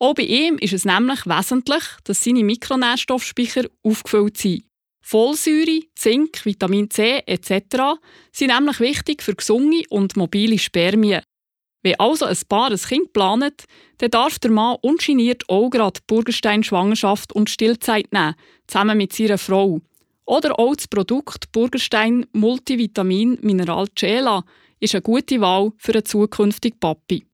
Auch 0.00 0.14
bei 0.14 0.24
ihm 0.24 0.58
ist 0.58 0.72
es 0.72 0.84
nämlich 0.84 1.24
wesentlich, 1.24 1.84
dass 2.04 2.24
seine 2.24 2.44
Mikronährstoffspeicher 2.44 3.66
aufgefüllt 3.82 4.36
sind. 4.36 4.64
Folsäure, 5.02 5.82
Zink, 5.94 6.44
Vitamin 6.44 6.90
C 6.90 7.22
etc. 7.26 7.98
sind 8.32 8.52
nämlich 8.52 8.80
wichtig 8.80 9.22
für 9.22 9.34
gesunde 9.34 9.82
und 9.88 10.16
mobile 10.16 10.58
Spermien. 10.58 11.22
Wenn 11.82 11.98
also 11.98 12.26
ein 12.26 12.36
Paar 12.48 12.70
ein 12.70 12.76
Kind 12.78 13.12
plant, 13.12 13.64
dann 13.98 14.10
darf 14.10 14.38
der 14.38 14.50
Mann 14.50 14.76
ungeniert 14.82 15.48
auch 15.48 15.70
gerade 15.70 16.00
Burgerstein-Schwangerschaft 16.06 17.32
und 17.32 17.48
Stillzeit 17.48 18.12
nehmen, 18.12 18.34
zusammen 18.66 18.98
mit 18.98 19.12
seiner 19.12 19.38
Frau. 19.38 19.80
Oder 20.26 20.58
auch 20.58 20.76
das 20.76 20.88
Produkt 20.88 21.50
Burgerstein 21.52 22.26
Multivitamin 22.32 23.38
Mineral 23.40 23.88
Cela 23.98 24.44
ist 24.78 24.94
eine 24.94 25.02
gute 25.02 25.40
Wahl 25.40 25.72
für 25.78 25.94
einen 25.94 26.04
zukünftigen 26.04 26.78
Papi. 26.78 27.26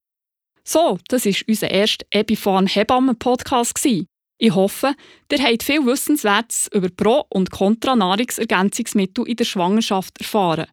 So, 0.65 0.99
das 1.09 1.27
ist 1.27 1.47
unser 1.47 1.71
erster 1.71 2.07
Ebifan 2.11 2.67
Hebammen 2.67 3.19
Podcast 3.19 3.79
Ich 4.39 4.55
hoffe, 4.55 4.95
ihr 5.31 5.43
habt 5.43 5.63
viel 5.63 5.85
Wissenswertes 5.87 6.69
über 6.73 6.89
Pro- 6.89 7.27
und 7.29 7.51
Contra-Nahrungsergänzungsmittel 7.51 9.29
in 9.29 9.37
der 9.37 9.45
Schwangerschaft 9.45 10.19
erfahren. 10.19 10.67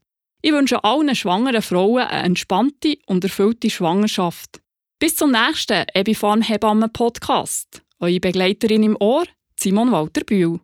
Ich 0.45 0.51
wünsche 0.51 0.84
allen 0.84 1.15
schwangeren 1.15 1.62
Frauen 1.62 2.03
eine 2.03 2.25
entspannte 2.25 2.97
und 3.06 3.23
erfüllte 3.23 3.69
Schwangerschaft. 3.69 4.60
Bis 4.99 5.15
zum 5.15 5.32
nächsten 5.32 5.86
Ebifan 5.93 6.41
Hebammen 6.41 6.91
Podcast. 6.91 7.82
Eure 8.01 8.19
Begleiterin 8.19 8.84
im 8.84 8.97
Ohr, 8.99 9.23
Simon 9.58 9.93
Walter 9.93 10.25
Bühl. 10.25 10.60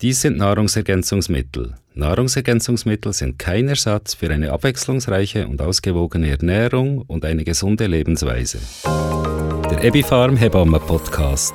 Dies 0.00 0.20
sind 0.20 0.36
Nahrungsergänzungsmittel. 0.36 1.74
Nahrungsergänzungsmittel 1.94 3.12
sind 3.12 3.40
kein 3.40 3.66
Ersatz 3.66 4.14
für 4.14 4.30
eine 4.30 4.52
abwechslungsreiche 4.52 5.48
und 5.48 5.60
ausgewogene 5.60 6.30
Ernährung 6.30 6.98
und 6.98 7.24
eine 7.24 7.42
gesunde 7.42 7.88
Lebensweise. 7.88 8.60
Der 8.84 9.82
Ebifarm 9.82 10.36
Hebamme 10.36 10.78
Podcast. 10.78 11.52